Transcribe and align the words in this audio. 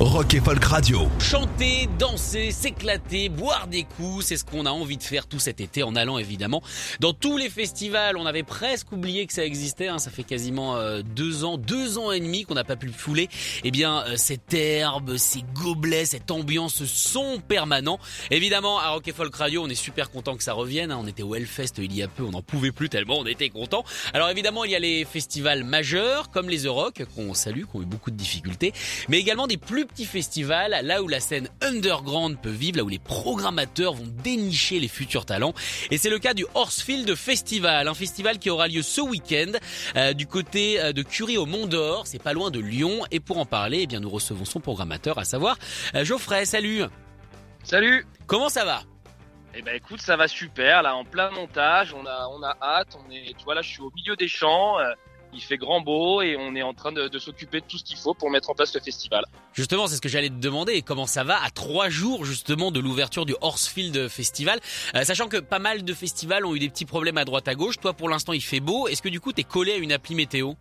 Rock 0.00 0.34
et 0.34 0.40
Folk 0.40 0.64
Radio. 0.64 1.08
Chanter, 1.18 1.88
danser, 1.98 2.52
s'éclater, 2.52 3.28
boire 3.28 3.66
des 3.66 3.82
coups, 3.82 4.26
c'est 4.26 4.36
ce 4.36 4.44
qu'on 4.44 4.64
a 4.64 4.70
envie 4.70 4.96
de 4.96 5.02
faire 5.02 5.26
tout 5.26 5.40
cet 5.40 5.60
été 5.60 5.82
en 5.82 5.96
allant 5.96 6.18
évidemment 6.18 6.62
dans 7.00 7.12
tous 7.12 7.36
les 7.36 7.50
festivals. 7.50 8.16
On 8.16 8.24
avait 8.24 8.44
presque 8.44 8.92
oublié 8.92 9.26
que 9.26 9.32
ça 9.32 9.44
existait, 9.44 9.88
hein. 9.88 9.98
ça 9.98 10.12
fait 10.12 10.22
quasiment 10.22 10.76
euh, 10.76 11.02
deux 11.02 11.42
ans, 11.42 11.58
deux 11.58 11.98
ans 11.98 12.12
et 12.12 12.20
demi 12.20 12.44
qu'on 12.44 12.54
n'a 12.54 12.62
pas 12.62 12.76
pu 12.76 12.86
le 12.86 12.92
fouler. 12.92 13.28
Eh 13.64 13.72
bien, 13.72 14.04
euh, 14.06 14.14
cette 14.16 14.54
herbe, 14.54 15.16
ces 15.16 15.42
gobelets, 15.52 16.04
cette 16.04 16.30
ambiance, 16.30 16.74
ce 16.76 16.86
son 16.86 17.40
permanent. 17.40 17.98
Évidemment, 18.30 18.78
à 18.78 18.90
Rock 18.90 19.08
et 19.08 19.12
Folk 19.12 19.34
Radio, 19.34 19.64
on 19.64 19.68
est 19.68 19.74
super 19.74 20.12
content 20.12 20.36
que 20.36 20.44
ça 20.44 20.52
revienne. 20.52 20.92
hein. 20.92 20.98
On 21.02 21.08
était 21.08 21.24
au 21.24 21.34
Hellfest 21.34 21.72
il 21.78 21.92
y 21.92 22.04
a 22.04 22.08
peu, 22.08 22.22
on 22.22 22.30
n'en 22.30 22.42
pouvait 22.42 22.70
plus 22.70 22.88
tellement 22.88 23.18
on 23.18 23.26
était 23.26 23.50
content. 23.50 23.84
Alors 24.14 24.30
évidemment, 24.30 24.62
il 24.64 24.70
y 24.70 24.76
a 24.76 24.78
les 24.78 25.04
festivals 25.04 25.64
majeurs 25.64 26.30
comme 26.30 26.48
les 26.48 26.66
Euroc 26.66 27.02
qu'on 27.16 27.34
salue, 27.34 27.62
qui 27.62 27.76
ont 27.76 27.82
eu 27.82 27.86
beaucoup 27.86 28.12
de 28.12 28.16
difficultés, 28.16 28.72
mais 29.08 29.18
également 29.18 29.48
des 29.48 29.56
plus 29.56 29.87
petits 29.88 30.04
festivals, 30.04 30.76
là 30.82 31.02
où 31.02 31.08
la 31.08 31.20
scène 31.20 31.48
underground 31.62 32.38
peut 32.40 32.50
vivre, 32.50 32.76
là 32.78 32.84
où 32.84 32.88
les 32.88 32.98
programmateurs 32.98 33.94
vont 33.94 34.06
dénicher 34.22 34.78
les 34.78 34.88
futurs 34.88 35.26
talents. 35.26 35.54
Et 35.90 35.98
c'est 35.98 36.10
le 36.10 36.18
cas 36.18 36.34
du 36.34 36.46
Horsefield 36.54 37.14
Festival, 37.14 37.88
un 37.88 37.94
festival 37.94 38.38
qui 38.38 38.50
aura 38.50 38.68
lieu 38.68 38.82
ce 38.82 39.00
week-end 39.00 39.52
euh, 39.96 40.12
du 40.12 40.26
côté 40.26 40.80
euh, 40.80 40.92
de 40.92 41.02
Curie 41.02 41.38
au 41.38 41.46
Mont 41.46 41.66
d'Or, 41.66 42.06
c'est 42.06 42.22
pas 42.22 42.32
loin 42.32 42.50
de 42.50 42.60
Lyon. 42.60 43.04
Et 43.10 43.20
pour 43.20 43.38
en 43.38 43.46
parler, 43.46 43.80
eh 43.82 43.86
bien 43.86 44.00
nous 44.00 44.10
recevons 44.10 44.44
son 44.44 44.60
programmateur, 44.60 45.18
à 45.18 45.24
savoir 45.24 45.58
euh, 45.94 46.04
Geoffrey. 46.04 46.44
Salut. 46.44 46.82
Salut 47.64 48.06
Comment 48.26 48.48
ça 48.48 48.64
va? 48.64 48.82
Eh 49.54 49.62
ben 49.62 49.74
écoute, 49.74 50.00
ça 50.00 50.16
va 50.16 50.28
super, 50.28 50.82
là 50.82 50.94
en 50.94 51.04
plein 51.04 51.30
montage, 51.30 51.94
on 51.94 52.04
a, 52.06 52.28
on 52.30 52.42
a 52.42 52.56
hâte, 52.62 52.96
on 52.96 53.10
est, 53.10 53.34
tu 53.36 53.44
vois 53.44 53.54
là 53.54 53.62
je 53.62 53.70
suis 53.70 53.80
au 53.80 53.90
milieu 53.96 54.14
des 54.14 54.28
champs, 54.28 54.78
euh, 54.78 54.92
il 55.32 55.42
fait 55.42 55.56
grand 55.56 55.80
beau 55.80 56.22
et 56.22 56.36
on 56.38 56.54
est 56.54 56.62
en 56.62 56.74
train 56.74 56.92
de, 56.92 57.08
de 57.08 57.18
s'occuper 57.18 57.60
de 57.60 57.66
tout 57.66 57.78
ce 57.78 57.84
qu'il 57.84 57.96
faut 57.96 58.14
pour 58.14 58.30
mettre 58.30 58.50
en 58.50 58.54
place 58.54 58.74
le 58.74 58.80
festival. 58.80 59.24
Justement, 59.52 59.86
c'est 59.86 59.96
ce 59.96 60.00
que 60.00 60.08
j'allais 60.08 60.28
te 60.30 60.34
demander. 60.34 60.82
Comment 60.82 61.06
ça 61.06 61.24
va 61.24 61.42
à 61.42 61.50
trois 61.50 61.88
jours 61.88 62.24
justement 62.24 62.70
de 62.70 62.80
l'ouverture 62.80 63.26
du 63.26 63.34
Horsefield 63.40 64.08
Festival, 64.08 64.60
Euh, 64.94 65.04
sachant 65.04 65.28
que 65.28 65.36
pas 65.36 65.58
mal 65.58 65.84
de 65.84 65.94
festivals 65.94 66.44
ont 66.46 66.54
eu 66.54 66.58
des 66.58 66.68
petits 66.68 66.86
problèmes 66.86 67.18
à 67.18 67.24
droite 67.24 67.48
à 67.48 67.54
gauche. 67.54 67.78
Toi, 67.78 67.92
pour 67.92 68.08
l'instant, 68.08 68.32
il 68.32 68.40
fait 68.42 68.60
beau. 68.60 68.88
Est-ce 68.88 69.02
que 69.02 69.08
du 69.08 69.20
coup, 69.20 69.32
t'es 69.32 69.44
collé 69.44 69.72
à 69.72 69.76
une 69.76 69.92
appli 69.92 70.14
météo? 70.14 70.52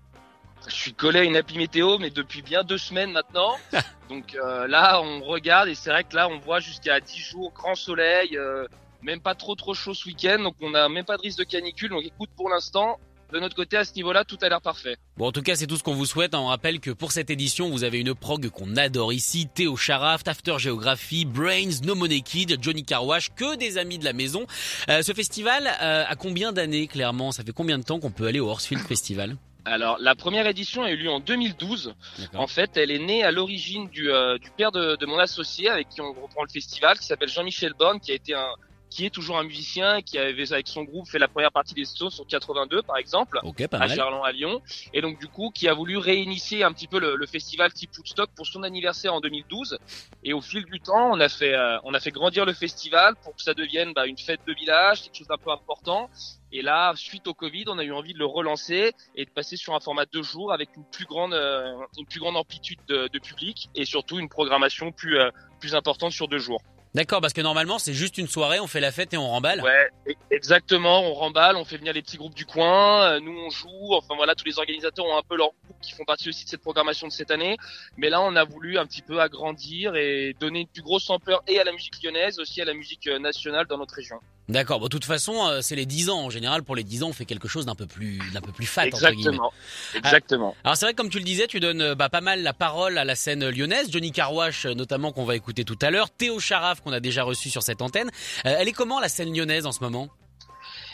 Je 0.67 0.73
suis 0.73 0.93
collé 0.93 1.19
à 1.19 1.23
une 1.23 1.37
appli 1.37 1.57
météo 1.57 1.97
mais 1.97 2.09
depuis 2.09 2.41
bien 2.41 2.63
deux 2.63 2.77
semaines 2.79 3.11
maintenant, 3.11 3.55
donc 4.09 4.35
euh, 4.35 4.67
là 4.67 4.99
on 5.01 5.21
regarde 5.23 5.69
et 5.69 5.75
c'est 5.75 5.91
vrai 5.91 6.03
que 6.03 6.13
là 6.15 6.27
on 6.27 6.39
voit 6.39 6.59
jusqu'à 6.59 6.99
10 6.99 7.17
jours, 7.19 7.53
grand 7.53 7.75
soleil, 7.75 8.35
euh, 8.35 8.65
même 9.01 9.21
pas 9.21 9.33
trop 9.35 9.55
trop 9.55 9.73
chaud 9.73 9.93
ce 9.93 10.07
week-end, 10.09 10.39
donc 10.39 10.55
on 10.59 10.73
a 10.73 10.89
même 10.89 11.05
pas 11.05 11.15
de 11.15 11.21
risque 11.21 11.37
de 11.39 11.43
canicule, 11.45 11.89
donc 11.91 12.03
écoute 12.03 12.31
pour 12.35 12.49
l'instant, 12.49 12.99
de 13.33 13.39
notre 13.39 13.55
côté 13.55 13.77
à 13.77 13.83
ce 13.83 13.93
niveau-là 13.95 14.23
tout 14.23 14.37
a 14.41 14.49
l'air 14.49 14.61
parfait. 14.61 14.97
Bon, 15.17 15.27
en 15.27 15.31
tout 15.31 15.41
cas, 15.41 15.55
c'est 15.55 15.67
tout 15.67 15.77
ce 15.77 15.83
qu'on 15.83 15.93
vous 15.93 16.05
souhaite. 16.05 16.35
On 16.35 16.47
rappelle 16.47 16.79
que 16.79 16.91
pour 16.91 17.11
cette 17.11 17.29
édition, 17.29 17.69
vous 17.69 17.83
avez 17.83 17.99
une 17.99 18.13
prog 18.13 18.49
qu'on 18.49 18.77
adore 18.77 19.13
ici. 19.13 19.47
Théo 19.53 19.75
Charaft, 19.75 20.27
After 20.27 20.55
Geography, 20.59 21.25
Brains, 21.25 21.81
No 21.83 21.95
Money 21.95 22.21
Kid, 22.21 22.57
Johnny 22.61 22.83
Carwash, 22.83 23.29
que 23.35 23.55
des 23.57 23.77
amis 23.77 23.97
de 23.97 24.05
la 24.05 24.13
maison. 24.13 24.45
Euh, 24.89 25.01
ce 25.01 25.13
festival 25.13 25.67
euh, 25.81 26.05
a 26.07 26.15
combien 26.15 26.51
d'années, 26.53 26.87
clairement? 26.87 27.31
Ça 27.31 27.43
fait 27.43 27.51
combien 27.53 27.77
de 27.77 27.83
temps 27.83 27.99
qu'on 27.99 28.11
peut 28.11 28.27
aller 28.27 28.39
au 28.39 28.49
Horsefield 28.49 28.83
Festival? 28.85 29.35
Alors 29.65 29.97
la 29.99 30.15
première 30.15 30.47
édition 30.47 30.83
a 30.83 30.91
eu 30.91 30.95
lieu 30.95 31.09
en 31.09 31.19
2012, 31.19 31.93
D'accord. 32.19 32.39
En 32.39 32.47
fait, 32.47 32.77
elle 32.77 32.89
est 32.89 32.99
née 32.99 33.23
à 33.25 33.31
l'origine 33.31 33.89
du, 33.89 34.09
euh, 34.09 34.37
du 34.37 34.49
père 34.51 34.71
de, 34.71 34.95
de 34.95 35.05
mon 35.05 35.19
associé 35.19 35.67
avec 35.69 35.89
qui 35.89 35.99
on 35.99 36.13
reprend 36.13 36.43
le 36.43 36.49
festival, 36.49 36.97
qui 36.97 37.05
s'appelle 37.05 37.27
Jean-Michel 37.27 37.73
Borne, 37.77 37.99
qui 37.99 38.11
a 38.11 38.15
été 38.15 38.33
un, 38.33 38.47
qui 38.89 39.05
est 39.05 39.09
toujours 39.09 39.37
un 39.37 39.43
musicien, 39.43 40.01
qui 40.01 40.17
avait 40.17 40.51
avec 40.53 40.67
son 40.67 40.83
groupe 40.83 41.07
fait 41.07 41.19
la 41.19 41.27
première 41.27 41.51
partie 41.51 41.73
des 41.73 41.85
Stones 41.85 42.09
sur 42.09 42.25
82 42.25 42.81
par 42.83 42.97
exemple, 42.97 43.39
Ok, 43.43 43.67
pas 43.67 43.77
à. 43.77 43.87
Gerland 43.87 44.23
à 44.23 44.31
Lyon, 44.31 44.61
et 44.93 45.01
donc 45.01 45.19
du 45.19 45.27
coup 45.27 45.51
qui 45.53 45.67
a 45.67 45.73
voulu 45.73 45.97
réinitier 45.97 46.63
un 46.63 46.71
petit 46.71 46.87
peu 46.87 46.99
le, 46.99 47.15
le 47.15 47.25
festival 47.25 47.73
type 47.73 47.91
Woodstock 47.97 48.29
pour 48.35 48.45
son 48.45 48.63
anniversaire 48.63 49.13
en 49.13 49.21
2012. 49.21 49.77
Et 50.23 50.33
au 50.33 50.41
fil 50.41 50.65
du 50.65 50.79
temps, 50.79 51.11
on 51.11 51.19
a 51.19 51.29
fait, 51.29 51.53
euh, 51.53 51.77
on 51.83 51.93
a 51.93 51.99
fait 51.99 52.11
grandir 52.11 52.45
le 52.45 52.53
festival 52.53 53.15
pour 53.23 53.35
que 53.35 53.41
ça 53.41 53.53
devienne 53.53 53.93
bah, 53.93 54.07
une 54.07 54.17
fête 54.17 54.41
de 54.47 54.53
village, 54.53 55.03
quelque 55.03 55.17
chose 55.17 55.27
d'un 55.27 55.37
peu 55.37 55.51
important. 55.51 56.09
Et 56.51 56.61
là, 56.61 56.93
suite 56.95 57.27
au 57.27 57.33
Covid, 57.33 57.65
on 57.67 57.77
a 57.77 57.83
eu 57.83 57.91
envie 57.91 58.13
de 58.13 58.19
le 58.19 58.25
relancer 58.25 58.93
et 59.15 59.25
de 59.25 59.29
passer 59.29 59.57
sur 59.57 59.75
un 59.75 59.79
format 59.79 60.05
de 60.05 60.11
deux 60.11 60.23
jours 60.23 60.53
avec 60.53 60.69
une 60.75 60.85
plus 60.85 61.05
grande, 61.05 61.33
euh, 61.33 61.73
une 61.97 62.05
plus 62.05 62.19
grande 62.19 62.37
amplitude 62.37 62.79
de, 62.87 63.09
de 63.11 63.19
public 63.19 63.69
et 63.75 63.85
surtout 63.85 64.19
une 64.19 64.29
programmation 64.29 64.91
plus, 64.91 65.17
euh, 65.17 65.29
plus 65.59 65.75
importante 65.75 66.11
sur 66.11 66.27
deux 66.27 66.39
jours. 66.39 66.61
D'accord, 66.97 67.21
parce 67.21 67.33
que 67.33 67.41
normalement, 67.41 67.77
c'est 67.77 67.93
juste 67.93 68.17
une 68.17 68.27
soirée, 68.27 68.59
on 68.59 68.65
fait 68.65 68.79
la 68.79 68.91
fête 68.91 69.13
et 69.13 69.17
on 69.17 69.27
remballe. 69.27 69.61
Ouais, 69.61 69.87
e- 70.09 70.13
exactement. 70.31 71.01
On 71.03 71.13
remballe, 71.13 71.55
on 71.55 71.63
fait 71.63 71.77
venir 71.77 71.93
les 71.93 72.01
petits 72.01 72.17
groupes 72.17 72.33
du 72.33 72.47
coin. 72.47 73.03
euh, 73.11 73.19
Nous, 73.19 73.37
on 73.37 73.51
joue. 73.51 73.93
Enfin 73.93 74.15
voilà, 74.15 74.33
tous 74.33 74.45
les 74.45 74.57
organisateurs 74.57 75.05
ont 75.05 75.15
un 75.15 75.21
peu 75.21 75.37
leurs 75.37 75.51
groupes 75.63 75.79
qui 75.79 75.91
font 75.91 76.05
partie 76.05 76.29
aussi 76.29 76.45
de 76.45 76.49
cette 76.49 76.61
programmation 76.61 77.05
de 77.05 77.11
cette 77.11 77.29
année. 77.29 77.55
Mais 77.97 78.09
là, 78.09 78.19
on 78.21 78.35
a 78.35 78.43
voulu 78.45 78.79
un 78.79 78.87
petit 78.87 79.03
peu 79.03 79.21
agrandir 79.21 79.95
et 79.95 80.35
donner 80.39 80.61
une 80.61 80.67
plus 80.67 80.81
grosse 80.81 81.07
ampleur 81.11 81.43
et 81.47 81.59
à 81.59 81.63
la 81.63 81.71
musique 81.71 82.01
lyonnaise, 82.03 82.39
aussi 82.39 82.63
à 82.63 82.65
la 82.65 82.73
musique 82.73 83.05
euh, 83.05 83.19
nationale 83.19 83.67
dans 83.67 83.77
notre 83.77 83.93
région. 83.93 84.15
D'accord. 84.49 84.79
Bon, 84.79 84.85
de 84.85 84.89
toute 84.89 85.05
façon, 85.05 85.47
euh, 85.47 85.61
c'est 85.61 85.75
les 85.75 85.85
10 85.85 86.09
ans. 86.09 86.19
En 86.25 86.29
général, 86.29 86.63
pour 86.63 86.75
les 86.75 86.83
10 86.83 87.03
ans, 87.03 87.09
on 87.09 87.13
fait 87.13 87.25
quelque 87.25 87.47
chose 87.47 87.65
d'un 87.65 87.75
peu 87.75 87.85
plus, 87.85 88.19
d'un 88.33 88.41
peu 88.41 88.51
plus 88.51 88.65
fat, 88.65 88.85
entre. 88.87 89.05
Exactement. 89.05 89.51
Exactement. 89.95 90.55
Alors 90.63 90.77
c'est 90.77 90.85
vrai 90.85 90.93
que 90.93 90.97
comme 90.97 91.09
tu 91.09 91.19
le 91.19 91.23
disais, 91.23 91.47
tu 91.47 91.59
donnes 91.59 91.81
euh, 91.81 91.95
bah, 91.95 92.09
pas 92.09 92.21
mal 92.21 92.43
la 92.43 92.53
parole 92.53 92.97
à 92.97 93.03
la 93.05 93.15
scène 93.15 93.49
lyonnaise, 93.49 93.91
Johnny 93.91 94.11
Carwash 94.11 94.65
euh, 94.65 94.73
notamment 94.73 95.11
qu'on 95.11 95.25
va 95.25 95.35
écouter 95.35 95.63
tout 95.63 95.77
à 95.81 95.91
l'heure, 95.91 96.09
Théo 96.09 96.39
Charaf 96.39 96.81
qu'on 96.81 96.93
a 96.93 96.99
déjà 96.99 97.23
reçu 97.23 97.49
sur 97.49 97.63
cette 97.63 97.81
antenne. 97.81 98.09
Euh, 98.45 98.55
elle 98.57 98.67
est 98.67 98.73
comment 98.73 98.99
la 98.99 99.09
scène 99.09 99.33
lyonnaise 99.35 99.65
en 99.65 99.71
ce 99.71 99.81
moment? 99.81 100.09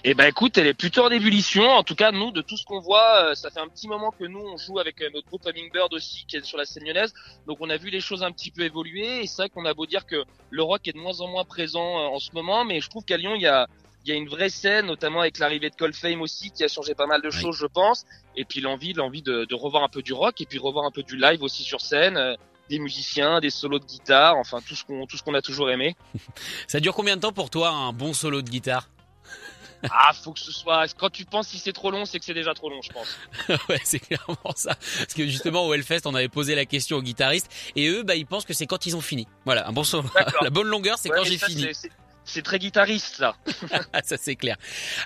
Eh 0.06 0.16
ben 0.16 0.26
écoute, 0.26 0.58
elle 0.58 0.68
est 0.68 0.74
plutôt 0.74 1.06
en 1.06 1.10
ébullition. 1.12 1.64
En 1.70 1.84
tout 1.84 1.96
cas, 1.96 2.12
nous, 2.12 2.32
de 2.32 2.42
tout 2.42 2.58
ce 2.58 2.66
qu'on 2.66 2.82
voit, 2.82 3.30
euh, 3.30 3.36
ça 3.36 3.50
fait 3.50 3.62
un 3.62 3.70
petit 3.70 3.88
moment 3.88 4.12
que 4.12 4.26
nous, 4.26 4.40
on 4.42 4.58
joue 4.58 4.78
avec 4.80 5.02
euh, 5.02 5.10
notre 5.14 5.28
groupe 5.28 5.46
Hummingbird 5.48 5.94
aussi, 5.94 6.26
qui 6.28 6.36
est 6.36 6.44
sur 6.44 6.58
la 6.58 6.66
scène 6.66 6.84
lyonnaise. 6.84 7.14
Donc 7.48 7.60
on 7.62 7.70
a 7.70 7.78
vu 7.78 7.90
les 7.90 8.02
choses 8.02 8.22
un 8.22 8.32
petit 8.34 8.52
peu 8.52 8.64
évoluer. 8.64 9.22
Et 9.24 9.28
c'est 9.28 9.44
vrai 9.44 9.50
qu'on 9.50 9.64
a 9.64 9.74
beau 9.74 9.86
dire 9.86 10.06
que 10.06 10.26
le 10.50 10.62
rock 10.62 10.86
est 10.90 10.92
de 10.92 10.98
moins 10.98 11.22
en 11.22 11.30
moins 11.30 11.46
présent 11.46 12.00
euh, 12.00 12.08
en 12.16 12.20
ce 12.20 12.32
moment, 12.34 12.66
mais 12.66 12.82
je 12.82 12.90
trouve 12.90 13.06
qu'à 13.06 13.16
Lyon, 13.16 13.32
il 13.36 13.44
y 13.44 13.48
a, 13.48 13.68
il 14.04 14.10
y 14.10 14.12
a 14.12 14.16
une 14.16 14.28
vraie 14.28 14.50
scène, 14.50 14.88
notamment 14.88 15.22
avec 15.22 15.38
l'arrivée 15.40 15.70
de 15.70 15.76
Coldfame 15.76 16.22
aussi, 16.22 16.52
qui 16.52 16.66
a 16.66 16.68
changé 16.68 16.96
pas 16.96 17.08
mal 17.08 17.22
de 17.22 17.30
Oui. 17.30 17.42
choses, 17.42 17.56
je 17.56 17.66
pense. 17.68 18.04
Et 18.36 18.44
puis 18.44 18.60
l'envie, 18.60 18.92
l'envie 18.92 19.22
de, 19.22 19.46
de 19.46 19.56
revoir 19.56 19.84
un 19.84 19.90
peu 19.90 20.02
du 20.02 20.12
rock 20.12 20.42
et 20.42 20.46
puis 20.46 20.58
revoir 20.60 20.84
un 20.86 20.92
peu 20.92 21.04
du 21.04 21.16
live 21.16 21.42
aussi 21.44 21.64
sur 21.64 21.80
scène. 21.80 22.18
euh, 22.18 22.36
des 22.70 22.80
musiciens, 22.80 23.42
des 23.42 23.50
solos 23.50 23.80
de 23.80 23.86
guitare, 23.86 24.38
enfin 24.38 24.60
tout 24.66 24.74
ce 24.74 24.86
qu'on 24.86 25.06
tout 25.06 25.18
ce 25.18 25.22
qu'on 25.22 25.34
a 25.34 25.42
toujours 25.42 25.70
aimé. 25.70 25.98
Ça 26.68 26.80
dure 26.80 26.94
combien 26.96 27.18
de 27.18 27.22
temps 27.22 27.34
pour 27.34 27.50
toi 27.50 27.70
un 27.70 27.92
bon 27.92 28.14
solo 28.14 28.42
de 28.42 28.50
guitare? 28.50 28.88
Ah, 29.92 30.12
faut 30.14 30.32
que 30.34 30.40
ce 30.40 30.52
soit. 30.52 30.86
Quand 30.98 31.10
tu 31.10 31.26
penses 31.26 31.48
si 31.50 31.60
c'est 31.60 31.74
trop 31.74 31.92
long, 31.92 32.06
c'est 32.06 32.20
que 32.20 32.26
c'est 32.26 32.34
déjà 32.34 32.54
trop 32.54 32.70
long, 32.70 32.82
je 32.82 32.90
pense. 32.92 33.08
Ouais, 33.70 33.80
c'est 33.84 34.00
clairement 34.00 34.38
ça. 34.56 34.76
Parce 34.98 35.14
que 35.14 35.28
justement 35.28 35.66
au 35.68 35.74
Hellfest, 35.74 36.02
on 36.06 36.16
avait 36.16 36.30
posé 36.30 36.56
la 36.56 36.66
question 36.66 36.98
aux 36.98 37.02
guitaristes 37.02 37.50
et 37.76 37.88
eux, 37.90 38.04
bah 38.04 38.16
ils 38.16 38.26
pensent 38.26 38.46
que 38.46 38.54
c'est 38.54 38.66
quand 38.68 38.86
ils 38.86 38.96
ont 38.96 39.02
fini. 39.02 39.28
Voilà, 39.46 39.68
un 39.68 39.72
bon. 39.74 39.84
D'accord. 40.16 40.44
la 40.44 40.50
bonne 40.50 40.68
longueur, 40.68 40.98
c'est 40.98 41.10
Ouais, 41.10 41.18
quand 41.18 41.24
j'ai 41.26 41.38
fini. 41.38 41.68
c'est- 42.26 42.42
très 42.42 42.58
guitariste 42.58 43.16
ça. 43.18 43.36
ça 44.04 44.16
c'est 44.18 44.36
clair. 44.38 44.56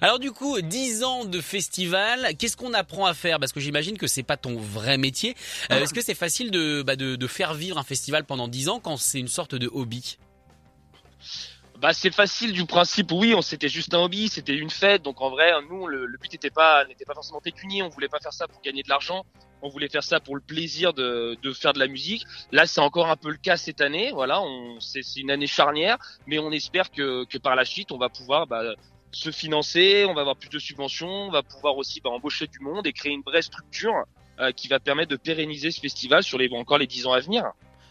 Alors 0.02 0.20
du 0.20 0.32
coup, 0.32 0.62
10 0.62 1.04
ans 1.04 1.26
de 1.26 1.42
festival, 1.42 2.36
qu'est-ce 2.38 2.56
qu'on 2.56 2.74
apprend 2.76 3.08
à 3.08 3.16
faire? 3.16 3.40
Parce 3.40 3.52
que 3.52 3.60
j'imagine 3.60 3.98
que 3.98 4.06
c'est 4.08 4.22
pas 4.24 4.38
ton 4.38 4.56
vrai 4.58 4.98
métier. 5.00 5.36
Euh, 5.72 5.80
Est-ce 5.82 5.94
que 5.96 6.02
c'est 6.02 6.14
facile 6.14 6.51
de, 6.51 6.84
bah, 6.84 6.96
de, 6.96 7.16
de 7.16 7.28
faire 7.28 7.56
vivre 7.56 7.80
un 7.80 7.84
festival 7.84 8.24
pendant 8.25 8.48
10 8.48 8.69
ans 8.69 8.80
quand 8.80 8.98
c'est 8.98 9.19
une 9.19 9.28
sorte 9.28 9.56
de 9.56 9.68
hobby? 9.74 10.18
Bah 11.79 11.94
c'est 11.94 12.13
facile 12.13 12.53
du 12.53 12.65
principe, 12.65 13.12
oui, 13.12 13.35
on 13.35 13.44
c'était 13.44 13.69
juste 13.69 13.94
un 13.94 14.00
hobby, 14.00 14.29
c'était 14.29 14.56
une 14.56 14.71
fête, 14.71 15.03
donc 15.03 15.21
en 15.21 15.29
vrai, 15.29 15.51
nous 15.69 15.85
le, 15.85 16.07
but 16.19 16.31
n'était 16.31 16.50
pas 16.50 16.83
n'était 16.85 17.06
pas 17.06 17.13
forcément 17.13 17.39
pécunier, 17.39 17.83
on 17.83 17.89
voulait 17.89 18.07
pas 18.07 18.19
faire 18.19 18.33
ça 18.33 18.47
pour 18.47 18.59
gagner 18.62 18.81
de 18.81 18.89
l'argent, 18.89 19.25
on 19.62 19.69
voulait 19.69 19.88
faire 19.88 20.03
ça 20.03 20.19
pour 20.19 20.35
le 20.35 20.41
plaisir 20.41 20.94
de, 20.94 21.38
de 21.39 21.53
faire 21.53 21.74
de 21.74 21.79
la 21.79 21.88
musique. 21.88 22.25
Là, 22.51 22.65
c'est 22.65 22.81
encore 22.81 23.12
un 23.12 23.15
peu 23.15 23.29
le 23.29 23.38
cas 23.38 23.57
cette 23.57 23.79
année, 23.79 24.09
voilà, 24.12 24.41
on 24.41 24.79
c'est 24.79 25.01
une 25.18 25.29
année 25.29 25.45
charnière, 25.45 26.00
mais 26.25 26.39
on 26.39 26.51
espère 26.51 26.89
que 26.89 27.25
que 27.25 27.38
par 27.38 27.56
la 27.56 27.63
suite, 27.63 27.91
on 27.91 28.00
va 28.00 28.09
pouvoir 28.09 28.47
bah, 28.47 28.63
se 29.12 29.29
financer, 29.29 30.07
on 30.09 30.15
va 30.15 30.21
avoir 30.21 30.35
plus 30.35 30.50
de 30.50 30.57
subventions, 30.57 31.27
on 31.27 31.29
va 31.29 31.44
pouvoir 31.44 31.77
aussi 31.77 32.01
bah, 32.01 32.09
embaucher 32.09 32.47
du 32.47 32.59
monde 32.59 32.88
et 32.88 32.94
créer 32.94 33.12
une 33.12 33.21
vraie 33.21 33.44
structure 33.44 34.06
euh, 34.39 34.51
qui 34.51 34.68
va 34.68 34.79
permettre 34.79 35.12
de 35.12 35.15
pérenniser 35.15 35.69
ce 35.69 35.79
festival 35.79 36.24
sur 36.24 36.39
les 36.39 36.50
encore 36.53 36.79
les 36.79 36.88
dix 36.88 37.06
ans 37.06 37.13
à 37.13 37.19
venir. 37.19 37.44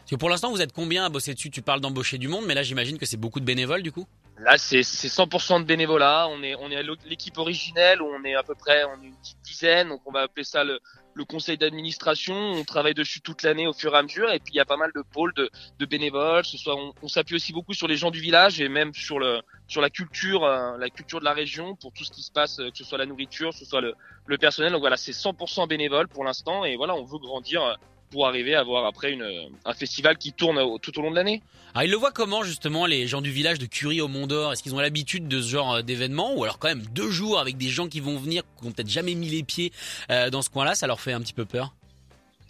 Parce 0.06 0.12
que 0.12 0.20
pour 0.20 0.30
l'instant, 0.30 0.52
vous 0.52 0.62
êtes 0.62 0.72
combien 0.72 1.04
à 1.04 1.08
bosser 1.08 1.34
dessus? 1.34 1.50
Tu 1.50 1.62
parles 1.62 1.80
d'embaucher 1.80 2.16
du 2.16 2.28
monde, 2.28 2.44
mais 2.46 2.54
là 2.54 2.62
j'imagine 2.62 2.96
que 2.96 3.04
c'est 3.04 3.16
beaucoup 3.16 3.40
de 3.40 3.44
bénévoles 3.44 3.82
du 3.82 3.90
coup 3.90 4.06
Là, 4.38 4.56
c'est 4.56 4.84
c'est 4.84 5.08
100% 5.08 5.62
de 5.62 5.64
bénévolat. 5.64 6.28
On 6.30 6.44
est 6.44 6.54
on 6.54 6.70
est 6.70 6.80
l'équipe 7.06 7.36
originelle 7.38 8.00
où 8.00 8.06
on 8.06 8.22
est 8.22 8.36
à 8.36 8.44
peu 8.44 8.54
près 8.54 8.84
on 8.84 9.02
est 9.02 9.06
une 9.06 9.16
petite 9.16 9.40
dizaine, 9.42 9.88
donc 9.88 10.02
on 10.06 10.12
va 10.12 10.20
appeler 10.20 10.44
ça 10.44 10.62
le 10.62 10.78
le 11.14 11.24
conseil 11.24 11.58
d'administration, 11.58 12.34
on 12.34 12.62
travaille 12.62 12.94
dessus 12.94 13.20
toute 13.20 13.42
l'année 13.42 13.66
au 13.66 13.72
fur 13.72 13.94
et 13.94 13.98
à 13.98 14.02
mesure. 14.02 14.30
Et 14.30 14.38
puis 14.38 14.52
il 14.52 14.56
y 14.58 14.60
a 14.60 14.64
pas 14.64 14.76
mal 14.76 14.92
de 14.94 15.02
pôles 15.12 15.32
de, 15.34 15.50
de 15.78 15.86
bénévoles. 15.86 16.44
Ce 16.44 16.56
soit, 16.56 16.76
on, 16.76 16.92
on 17.02 17.08
s'appuie 17.08 17.34
aussi 17.34 17.52
beaucoup 17.52 17.72
sur 17.72 17.88
les 17.88 17.96
gens 17.96 18.12
du 18.12 18.20
village 18.20 18.60
et 18.60 18.68
même 18.68 18.94
sur 18.94 19.18
le 19.18 19.40
sur 19.66 19.80
la 19.80 19.90
culture, 19.90 20.44
euh, 20.44 20.76
la 20.78 20.90
culture 20.90 21.18
de 21.18 21.24
la 21.24 21.32
région 21.32 21.74
pour 21.74 21.92
tout 21.92 22.04
ce 22.04 22.12
qui 22.12 22.22
se 22.22 22.30
passe, 22.30 22.60
euh, 22.60 22.70
que 22.70 22.78
ce 22.78 22.84
soit 22.84 22.98
la 22.98 23.06
nourriture, 23.06 23.50
que 23.50 23.56
ce 23.56 23.64
soit 23.64 23.80
le, 23.80 23.94
le 24.26 24.38
personnel. 24.38 24.70
Donc 24.70 24.82
voilà, 24.82 24.98
c'est 24.98 25.12
100% 25.12 25.66
bénévole 25.66 26.06
pour 26.06 26.22
l'instant. 26.22 26.64
Et 26.64 26.76
voilà, 26.76 26.94
on 26.94 27.04
veut 27.04 27.18
grandir 27.18 27.64
euh, 27.64 27.74
pour 28.10 28.26
arriver 28.26 28.54
à 28.54 28.60
avoir 28.60 28.86
après 28.86 29.12
une, 29.12 29.50
un 29.64 29.74
festival 29.74 30.18
qui 30.18 30.32
tourne 30.32 30.58
tout 30.80 30.98
au 30.98 31.02
long 31.02 31.10
de 31.10 31.16
l'année. 31.16 31.42
Alors 31.74 31.84
ils 31.84 31.90
le 31.90 31.96
voient 31.96 32.12
comment 32.12 32.42
justement 32.42 32.86
les 32.86 33.06
gens 33.06 33.20
du 33.20 33.30
village 33.30 33.58
de 33.58 33.66
Curie 33.66 34.00
au 34.00 34.08
Mont 34.08 34.26
d'Or? 34.26 34.52
Est-ce 34.52 34.62
qu'ils 34.62 34.74
ont 34.74 34.80
l'habitude 34.80 35.28
de 35.28 35.40
ce 35.40 35.48
genre 35.48 35.82
d'événement? 35.82 36.34
Ou 36.34 36.44
alors 36.44 36.58
quand 36.58 36.68
même 36.68 36.86
deux 36.92 37.10
jours 37.10 37.38
avec 37.38 37.56
des 37.58 37.68
gens 37.68 37.88
qui 37.88 38.00
vont 38.00 38.16
venir, 38.16 38.42
qui 38.58 38.66
ont 38.66 38.72
peut-être 38.72 38.88
jamais 38.88 39.14
mis 39.14 39.28
les 39.28 39.42
pieds 39.42 39.72
dans 40.08 40.40
ce 40.40 40.48
coin-là, 40.48 40.74
ça 40.74 40.86
leur 40.86 41.00
fait 41.00 41.12
un 41.12 41.20
petit 41.20 41.34
peu 41.34 41.44
peur? 41.44 41.74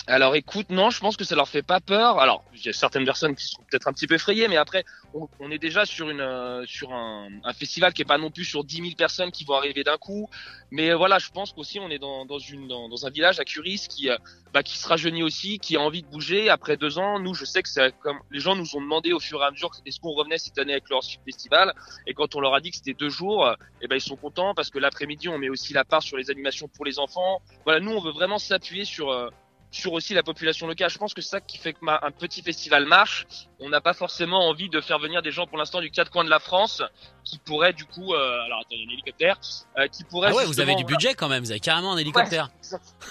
Alors 0.08 0.37
écoute, 0.37 0.70
non, 0.70 0.91
je 0.91 1.00
pense 1.00 1.17
que 1.17 1.25
ça 1.25 1.35
leur 1.35 1.49
fait 1.49 1.62
pas 1.62 1.81
peur. 1.81 2.20
Alors, 2.20 2.44
il 2.55 2.64
y 2.64 2.69
a 2.69 2.73
certaines 2.73 3.05
personnes 3.05 3.35
qui 3.35 3.44
sont 3.47 3.61
peut-être 3.69 3.88
un 3.88 3.93
petit 3.93 4.06
peu 4.06 4.14
effrayées, 4.14 4.47
mais 4.47 4.56
après, 4.56 4.85
on, 5.14 5.29
on 5.41 5.50
est 5.50 5.58
déjà 5.58 5.85
sur 5.85 6.08
une 6.11 6.20
euh, 6.20 6.64
sur 6.67 6.93
un, 6.93 7.29
un, 7.43 7.53
festival 7.53 7.93
qui 7.93 8.03
est 8.03 8.06
pas 8.06 8.17
non 8.17 8.31
plus 8.31 8.44
sur 8.44 8.62
10 8.62 8.76
000 8.76 8.88
personnes 8.97 9.32
qui 9.32 9.44
vont 9.44 9.55
arriver 9.55 9.82
d'un 9.82 9.97
coup. 9.97 10.29
Mais 10.70 10.91
euh, 10.91 10.97
voilà, 10.97 11.19
je 11.19 11.31
pense 11.31 11.53
qu'aussi 11.53 11.81
on 11.81 11.91
est 11.91 11.99
dans, 11.99 12.25
dans 12.25 12.38
une 12.38 12.69
dans, 12.69 12.88
dans, 12.88 13.05
un 13.05 13.11
village 13.11 13.41
à 13.41 13.44
Curis 13.44 13.87
qui 13.88 14.08
euh, 14.08 14.17
bah, 14.55 14.62
qui 14.62 14.79
se 14.79 14.87
rajeunit 14.87 15.25
aussi, 15.25 15.58
qui 15.58 15.76
a 15.76 15.81
envie 15.81 16.03
de 16.03 16.08
bouger. 16.08 16.50
Après 16.50 16.76
deux 16.76 16.99
ans, 16.99 17.19
nous, 17.19 17.35
je 17.35 17.44
sais 17.44 17.62
que 17.62 17.69
c'est 17.69 17.93
comme 17.99 18.20
les 18.31 18.38
gens 18.38 18.55
nous 18.55 18.76
ont 18.76 18.81
demandé 18.81 19.12
au 19.12 19.19
fur 19.19 19.43
et 19.43 19.47
à 19.47 19.50
mesure 19.50 19.73
est-ce 19.85 19.99
qu'on 19.99 20.12
revenait 20.12 20.38
cette 20.38 20.58
année 20.58 20.73
avec 20.73 20.88
leur 20.88 21.00
festival? 21.25 21.75
Et 22.06 22.14
quand 22.14 22.37
on 22.37 22.41
leur 22.41 22.55
a 22.55 22.61
dit 22.61 22.70
que 22.70 22.76
c'était 22.76 22.94
deux 22.94 23.11
jours, 23.11 23.53
eh 23.82 23.88
ben 23.88 23.97
ils 23.97 24.00
sont 24.00 24.17
contents 24.17 24.55
parce 24.55 24.70
que 24.70 24.79
l'après-midi 24.79 25.29
on 25.29 25.38
met 25.38 25.49
aussi 25.49 25.73
la 25.73 25.85
part 25.85 26.05
sur 26.05 26.17
les 26.17 26.31
animations 26.31 26.69
pour 26.69 26.85
les 26.85 27.00
enfants. 27.00 27.43
Voilà, 27.64 27.81
nous 27.81 27.91
on 27.91 28.00
veut 28.00 28.12
vraiment 28.12 28.38
s'appuyer 28.38 28.85
sur 28.85 29.11
sur 29.70 29.92
aussi 29.92 30.14
la 30.14 30.22
population 30.22 30.66
locale. 30.66 30.90
Je 30.90 30.98
pense 30.98 31.14
que 31.14 31.20
c'est 31.20 31.30
ça 31.30 31.40
qui 31.40 31.58
fait 31.58 31.72
que 31.72 31.78
un 31.86 32.10
petit 32.10 32.42
festival 32.42 32.86
marche. 32.86 33.26
On 33.58 33.68
n'a 33.68 33.80
pas 33.80 33.94
forcément 33.94 34.48
envie 34.48 34.68
de 34.68 34.80
faire 34.80 34.98
venir 34.98 35.22
des 35.22 35.30
gens 35.30 35.46
pour 35.46 35.58
l'instant 35.58 35.80
du 35.80 35.90
quatre 35.90 36.10
coins 36.10 36.24
de 36.24 36.30
la 36.30 36.38
France 36.38 36.82
qui 37.24 37.38
pourraient 37.38 37.72
du 37.72 37.84
coup, 37.84 38.14
euh, 38.14 38.44
alors 38.44 38.60
attends, 38.60 38.68
il 38.72 38.80
y 38.80 38.84
a 38.84 38.88
un 38.88 38.92
hélicoptère, 38.92 39.40
euh, 39.78 39.88
qui 39.88 40.04
pourraient. 40.04 40.30
Ah 40.30 40.34
ouais, 40.34 40.44
vous 40.44 40.60
avez 40.60 40.74
du 40.74 40.84
budget 40.84 41.14
quand 41.14 41.28
même, 41.28 41.42
vous 41.42 41.50
avez 41.50 41.60
carrément 41.60 41.92
un 41.92 41.98
hélicoptère. 41.98 42.50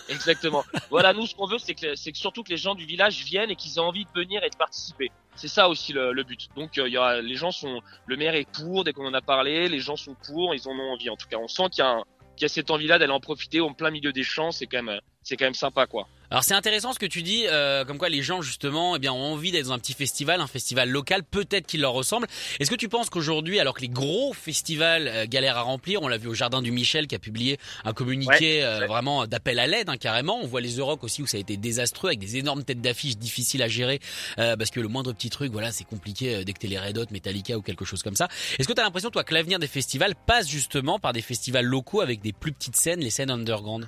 exactement. 0.09 0.63
voilà, 0.89 1.13
nous 1.13 1.27
ce 1.27 1.35
qu'on 1.35 1.47
veut, 1.47 1.57
c'est 1.57 1.75
que, 1.75 1.95
c'est 1.95 2.11
que 2.11 2.17
surtout 2.17 2.43
que 2.43 2.49
les 2.49 2.57
gens 2.57 2.75
du 2.75 2.85
village 2.85 3.23
viennent 3.23 3.51
et 3.51 3.55
qu'ils 3.55 3.75
aient 3.75 3.79
envie 3.79 4.05
de 4.05 4.19
venir 4.19 4.43
et 4.43 4.49
de 4.49 4.55
participer. 4.55 5.11
C'est 5.35 5.49
ça 5.49 5.67
aussi 5.67 5.91
le, 5.91 6.13
le 6.13 6.23
but. 6.23 6.47
Donc 6.55 6.77
euh, 6.77 6.87
il 6.87 6.93
y 6.93 6.97
aura, 6.97 7.21
les 7.21 7.35
gens 7.35 7.51
sont, 7.51 7.81
le 8.05 8.15
maire 8.15 8.35
est 8.35 8.49
pour 8.51 8.83
dès 8.83 8.93
qu'on 8.93 9.05
en 9.05 9.13
a 9.13 9.21
parlé, 9.21 9.67
les 9.67 9.79
gens 9.79 9.97
sont 9.97 10.15
pour, 10.25 10.55
ils 10.55 10.67
en 10.67 10.71
ont 10.71 10.93
envie. 10.93 11.09
En 11.09 11.17
tout 11.17 11.27
cas, 11.27 11.37
on 11.37 11.47
sent 11.47 11.69
qu'il 11.71 11.83
y 11.83 11.87
a, 11.87 12.01
qu'il 12.37 12.43
y 12.43 12.45
a 12.45 12.49
cette 12.49 12.71
envie-là 12.71 12.99
d'aller 12.99 13.11
en 13.11 13.19
profiter 13.19 13.59
en 13.61 13.73
plein 13.73 13.91
milieu 13.91 14.13
des 14.13 14.23
champs. 14.23 14.51
C'est 14.51 14.67
quand 14.67 14.81
même, 14.81 14.99
c'est 15.23 15.35
quand 15.35 15.45
même 15.45 15.53
sympa, 15.53 15.87
quoi. 15.87 16.07
Alors 16.31 16.43
c'est 16.43 16.53
intéressant 16.53 16.93
ce 16.93 16.99
que 16.99 17.05
tu 17.05 17.21
dis, 17.21 17.45
euh, 17.47 17.85
comme 17.85 17.97
quoi 17.97 18.09
les 18.09 18.21
gens 18.23 18.41
justement 18.41 18.95
eh 18.95 18.99
bien, 18.99 19.13
ont 19.13 19.33
envie 19.33 19.51
d'être 19.51 19.65
dans 19.65 19.73
un 19.73 19.79
petit 19.79 19.93
festival, 19.93 20.41
un 20.41 20.47
festival 20.47 20.89
local, 20.89 21.23
peut-être 21.23 21.67
qu'il 21.67 21.81
leur 21.81 21.93
ressemble. 21.93 22.27
Est-ce 22.59 22.69
que 22.69 22.75
tu 22.75 22.89
penses 22.89 23.09
qu'aujourd'hui, 23.09 23.59
alors 23.59 23.75
que 23.75 23.81
les 23.81 23.89
gros 23.89 24.33
festivals 24.33 25.07
euh, 25.07 25.25
galèrent 25.27 25.57
à 25.57 25.61
remplir, 25.61 26.01
on 26.01 26.07
l'a 26.07 26.17
vu 26.17 26.27
au 26.27 26.33
Jardin 26.33 26.61
du 26.61 26.71
Michel 26.71 27.07
qui 27.07 27.15
a 27.15 27.19
publié 27.19 27.57
un 27.83 27.93
communiqué 27.93 28.63
euh, 28.63 28.85
vraiment 28.87 29.27
d'appel 29.27 29.59
à 29.59 29.67
l'aide 29.67 29.89
hein, 29.89 29.97
carrément, 29.97 30.39
on 30.41 30.47
voit 30.47 30.61
les 30.61 30.77
Euroc 30.77 31.03
aussi 31.03 31.21
où 31.21 31.27
ça 31.27 31.37
a 31.37 31.39
été 31.39 31.57
désastreux 31.57 32.09
avec 32.09 32.19
des 32.19 32.37
énormes 32.37 32.63
têtes 32.63 32.81
d'affiche 32.81 33.17
difficiles 33.17 33.61
à 33.61 33.67
gérer 33.67 33.99
parce 34.35 34.69
que 34.69 34.79
le 34.79 34.87
moindre 34.87 35.13
petit 35.13 35.29
truc, 35.29 35.51
voilà, 35.51 35.71
c'est 35.71 35.83
compliqué 35.83 36.43
dès 36.43 36.53
que 36.53 36.59
t'es 36.59 36.67
les 36.67 36.79
Red 36.79 36.97
Hot, 36.97 37.05
Metallica 37.11 37.57
ou 37.57 37.61
quelque 37.61 37.85
chose 37.85 38.03
comme 38.03 38.15
ça. 38.15 38.27
Est-ce 38.57 38.67
que 38.67 38.73
tu 38.73 38.79
as 38.79 38.83
l'impression 38.83 39.09
toi 39.09 39.23
que 39.23 39.33
l'avenir 39.33 39.59
des 39.59 39.67
festivals 39.67 40.15
passe 40.27 40.47
justement 40.47 40.99
par 40.99 41.13
des 41.13 41.21
festivals 41.21 41.65
locaux 41.65 42.01
avec 42.01 42.21
des 42.21 42.33
plus 42.33 42.51
petites 42.51 42.75
scènes, 42.75 42.99
les 42.99 43.09
scènes 43.09 43.29
underground? 43.29 43.87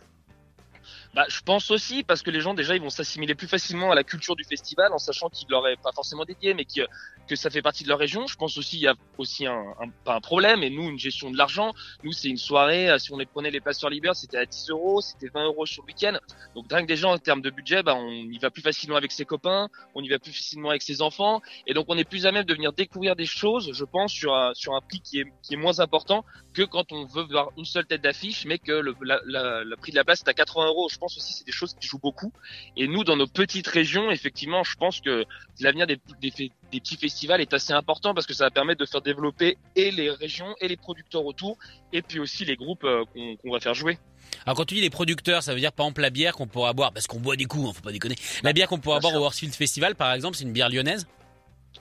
Bah, 1.13 1.25
je 1.29 1.41
pense 1.41 1.71
aussi 1.71 2.03
parce 2.03 2.21
que 2.21 2.31
les 2.31 2.41
gens 2.41 2.53
déjà 2.53 2.75
ils 2.75 2.81
vont 2.81 2.89
s'assimiler 2.89 3.35
plus 3.35 3.47
facilement 3.47 3.91
à 3.91 3.95
la 3.95 4.03
culture 4.03 4.35
du 4.35 4.43
festival 4.43 4.93
en 4.93 4.97
sachant 4.97 5.29
qu'ils 5.29 5.49
leur 5.49 5.67
est 5.67 5.77
pas 5.81 5.91
forcément 5.91 6.25
dédié 6.25 6.53
mais 6.53 6.65
que, 6.65 6.81
que 7.27 7.35
ça 7.35 7.49
fait 7.49 7.61
partie 7.61 7.83
de 7.83 7.89
leur 7.89 7.99
région. 7.99 8.27
Je 8.27 8.35
pense 8.35 8.57
aussi 8.57 8.77
il 8.77 8.81
y 8.81 8.87
a 8.87 8.95
aussi 9.17 9.45
un, 9.45 9.63
un, 9.79 9.89
pas 10.03 10.15
un 10.15 10.21
problème 10.21 10.63
et 10.63 10.69
nous 10.69 10.89
une 10.89 10.99
gestion 10.99 11.31
de 11.31 11.37
l'argent. 11.37 11.73
Nous 12.03 12.11
c'est 12.11 12.27
une 12.27 12.37
soirée 12.37 12.89
euh, 12.89 12.97
si 12.97 13.13
on 13.13 13.17
les 13.17 13.25
prenait 13.25 13.51
les 13.51 13.61
places 13.61 13.79
sur 13.79 13.89
Liber 13.89 14.11
c'était 14.13 14.37
à 14.37 14.45
10 14.45 14.69
euros, 14.69 15.01
c'était 15.01 15.29
20 15.29 15.45
euros 15.45 15.65
sur 15.65 15.83
le 15.83 15.87
week-end. 15.87 16.17
Donc 16.55 16.67
dingue 16.67 16.87
des 16.87 16.97
gens 16.97 17.13
en 17.13 17.17
termes 17.17 17.41
de 17.41 17.49
budget, 17.49 17.83
bah, 17.83 17.95
on 17.95 18.09
y 18.09 18.37
va 18.37 18.49
plus 18.49 18.61
facilement 18.61 18.97
avec 18.97 19.11
ses 19.11 19.25
copains, 19.25 19.69
on 19.95 20.03
y 20.03 20.09
va 20.09 20.19
plus 20.19 20.33
facilement 20.33 20.69
avec 20.69 20.81
ses 20.81 21.01
enfants 21.01 21.41
et 21.65 21.73
donc 21.73 21.85
on 21.89 21.97
est 21.97 22.07
plus 22.07 22.25
à 22.25 22.31
même 22.31 22.45
de 22.45 22.53
venir 22.53 22.73
découvrir 22.73 23.15
des 23.15 23.25
choses, 23.25 23.71
je 23.73 23.85
pense 23.85 24.11
sur 24.11 24.35
un, 24.35 24.53
sur 24.53 24.75
un 24.75 24.81
prix 24.81 24.99
qui 24.99 25.21
est 25.21 25.25
qui 25.41 25.53
est 25.53 25.57
moins 25.57 25.79
important 25.79 26.25
que 26.53 26.63
quand 26.63 26.91
on 26.91 27.05
veut 27.05 27.23
voir 27.23 27.51
une 27.57 27.65
seule 27.65 27.85
tête 27.85 28.01
d'affiche 28.01 28.45
mais 28.45 28.59
que 28.59 28.71
le 28.71 28.95
la, 29.01 29.63
le 29.63 29.75
prix 29.77 29.91
de 29.91 29.97
la 29.97 30.03
place 30.03 30.19
est 30.19 30.29
à 30.29 30.33
80 30.33 30.67
euros. 30.67 30.89
Je 30.97 30.99
pense 30.99 31.15
aussi 31.15 31.31
c'est 31.31 31.45
des 31.45 31.51
choses 31.51 31.75
qui 31.79 31.85
jouent 31.85 31.99
beaucoup. 31.99 32.33
Et 32.75 32.87
nous, 32.87 33.03
dans 33.03 33.15
nos 33.15 33.27
petites 33.27 33.67
régions, 33.67 34.09
effectivement, 34.09 34.63
je 34.63 34.75
pense 34.77 34.99
que 34.99 35.25
l'avenir 35.59 35.85
des, 35.85 35.99
des, 36.19 36.31
des, 36.31 36.51
petits 36.71 36.97
festivals 36.97 37.39
est 37.39 37.53
assez 37.53 37.71
important 37.71 38.15
parce 38.15 38.25
que 38.25 38.33
ça 38.33 38.45
va 38.45 38.49
permettre 38.49 38.79
de 38.79 38.87
faire 38.87 39.01
développer 39.01 39.59
et 39.75 39.91
les 39.91 40.09
régions 40.09 40.55
et 40.59 40.67
les 40.67 40.75
producteurs 40.75 41.23
autour, 41.23 41.59
et 41.93 42.01
puis 42.01 42.19
aussi 42.19 42.45
les 42.45 42.55
groupes 42.55 42.83
euh, 42.83 43.05
qu'on 43.13 43.35
qu 43.35 43.51
va 43.51 43.59
faire 43.59 43.75
jouer. 43.75 43.99
Alors 44.47 44.57
quand 44.57 44.65
tu 44.65 44.73
dis 44.73 44.81
les 44.81 44.89
producteurs, 44.89 45.43
ça 45.43 45.53
veut 45.53 45.59
dire 45.59 45.71
par 45.71 45.85
exemple 45.85 46.01
la 46.01 46.09
bière 46.09 46.33
qu'on 46.33 46.47
pourra 46.47 46.73
boire, 46.73 46.91
parce 46.91 47.05
qu'on 47.05 47.19
boit 47.19 47.35
des 47.35 47.45
coups, 47.45 47.69
hein, 47.69 47.73
faut 47.75 47.83
pas 47.83 47.91
déconner. 47.91 48.15
La 48.41 48.53
bière 48.53 48.67
qu'on 48.67 48.79
pourra 48.79 48.99
boire 48.99 49.13
au 49.13 49.23
Horsfield 49.23 49.53
Festival, 49.53 49.93
par 49.93 50.11
exemple, 50.13 50.35
c'est 50.35 50.45
une 50.45 50.53
bière 50.53 50.69
lyonnaise? 50.69 51.05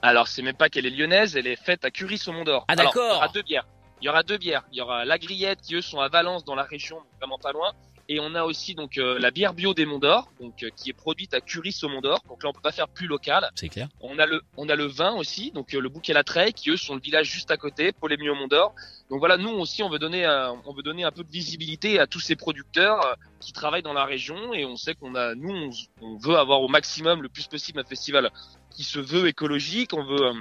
Alors 0.03 0.27
c'est 0.27 0.43
même 0.43 0.55
pas 0.55 0.69
qu'elle 0.69 0.85
est 0.85 0.91
lyonnaise, 0.91 1.35
elle 1.35 1.47
est 1.47 1.55
faite 1.55 1.85
à 1.85 1.89
Curie 1.89 2.21
au 2.27 2.33
Mont 2.33 2.43
d'Or. 2.43 2.65
Ah 2.67 2.75
d'accord. 2.75 3.13
Il 3.13 3.15
y 3.15 3.17
aura 3.17 3.27
deux 3.29 3.41
bières. 3.41 3.67
Il 3.99 4.05
y 4.05 4.09
aura 4.09 4.21
deux 4.21 4.37
bières. 4.37 4.63
Il 4.71 4.77
y 4.77 4.81
aura 4.81 5.05
la 5.05 5.17
Grillette 5.17 5.61
qui 5.61 5.73
eux 5.73 5.81
sont 5.81 5.99
à 5.99 6.07
Valence 6.07 6.45
dans 6.45 6.53
la 6.53 6.63
région, 6.63 6.99
vraiment 7.17 7.39
pas 7.39 7.51
loin, 7.51 7.73
et 8.09 8.19
on 8.19 8.35
a 8.35 8.43
aussi 8.43 8.73
donc 8.73 8.97
euh, 8.97 9.19
la 9.19 9.31
bière 9.31 9.53
bio 9.53 9.73
des 9.73 9.85
Monts 9.85 9.99
d'Or, 9.99 10.31
donc 10.39 10.63
euh, 10.63 10.69
qui 10.75 10.89
est 10.89 10.93
produite 10.93 11.33
à 11.33 11.41
Curis 11.41 11.77
au 11.83 11.89
Mont 11.89 12.01
d'Or. 12.01 12.23
Donc 12.29 12.41
là, 12.43 12.49
on 12.49 12.53
peut 12.53 12.61
pas 12.61 12.71
faire 12.71 12.87
plus 12.87 13.07
local. 13.07 13.49
C'est 13.55 13.69
clair. 13.69 13.89
On 13.99 14.17
a 14.17 14.25
le 14.25 14.41
on 14.55 14.69
a 14.69 14.75
le 14.75 14.85
vin 14.85 15.13
aussi, 15.15 15.51
donc 15.51 15.73
euh, 15.73 15.81
le 15.81 15.89
bouquet 15.89 16.13
la 16.13 16.23
Treille, 16.23 16.53
qui 16.53 16.69
eux 16.69 16.77
sont 16.77 16.95
le 16.95 17.01
village 17.01 17.29
juste 17.29 17.51
à 17.51 17.57
côté, 17.57 17.91
Polémieux 17.91 18.31
au 18.31 18.35
Mont 18.35 18.47
d'Or. 18.47 18.73
Donc 19.09 19.19
voilà, 19.19 19.37
nous 19.37 19.49
aussi, 19.49 19.83
on 19.83 19.89
veut 19.89 19.99
donner 19.99 20.25
on 20.65 20.73
veut 20.73 20.83
donner 20.83 21.03
un 21.03 21.11
peu 21.11 21.23
de 21.23 21.31
visibilité 21.31 21.99
à 21.99 22.07
tous 22.07 22.19
ces 22.19 22.35
producteurs 22.35 23.17
qui 23.39 23.53
travaillent 23.53 23.83
dans 23.83 23.93
la 23.93 24.05
région, 24.05 24.53
et 24.53 24.65
on 24.65 24.75
sait 24.75 24.95
qu'on 24.95 25.15
a 25.15 25.35
nous 25.35 25.53
on, 25.53 25.69
on, 26.01 26.17
veut 26.17 26.35
avoir 26.35 26.61
au 26.61 26.67
maximum 26.67 27.21
le 27.21 27.29
plus 27.29 27.47
possible 27.47 27.79
un 27.79 27.83
festival 27.83 28.31
qui 28.69 28.83
se 28.83 28.99
veut 28.99 29.27
écologique. 29.27 29.93
On 29.93 30.03
veut 30.03 30.33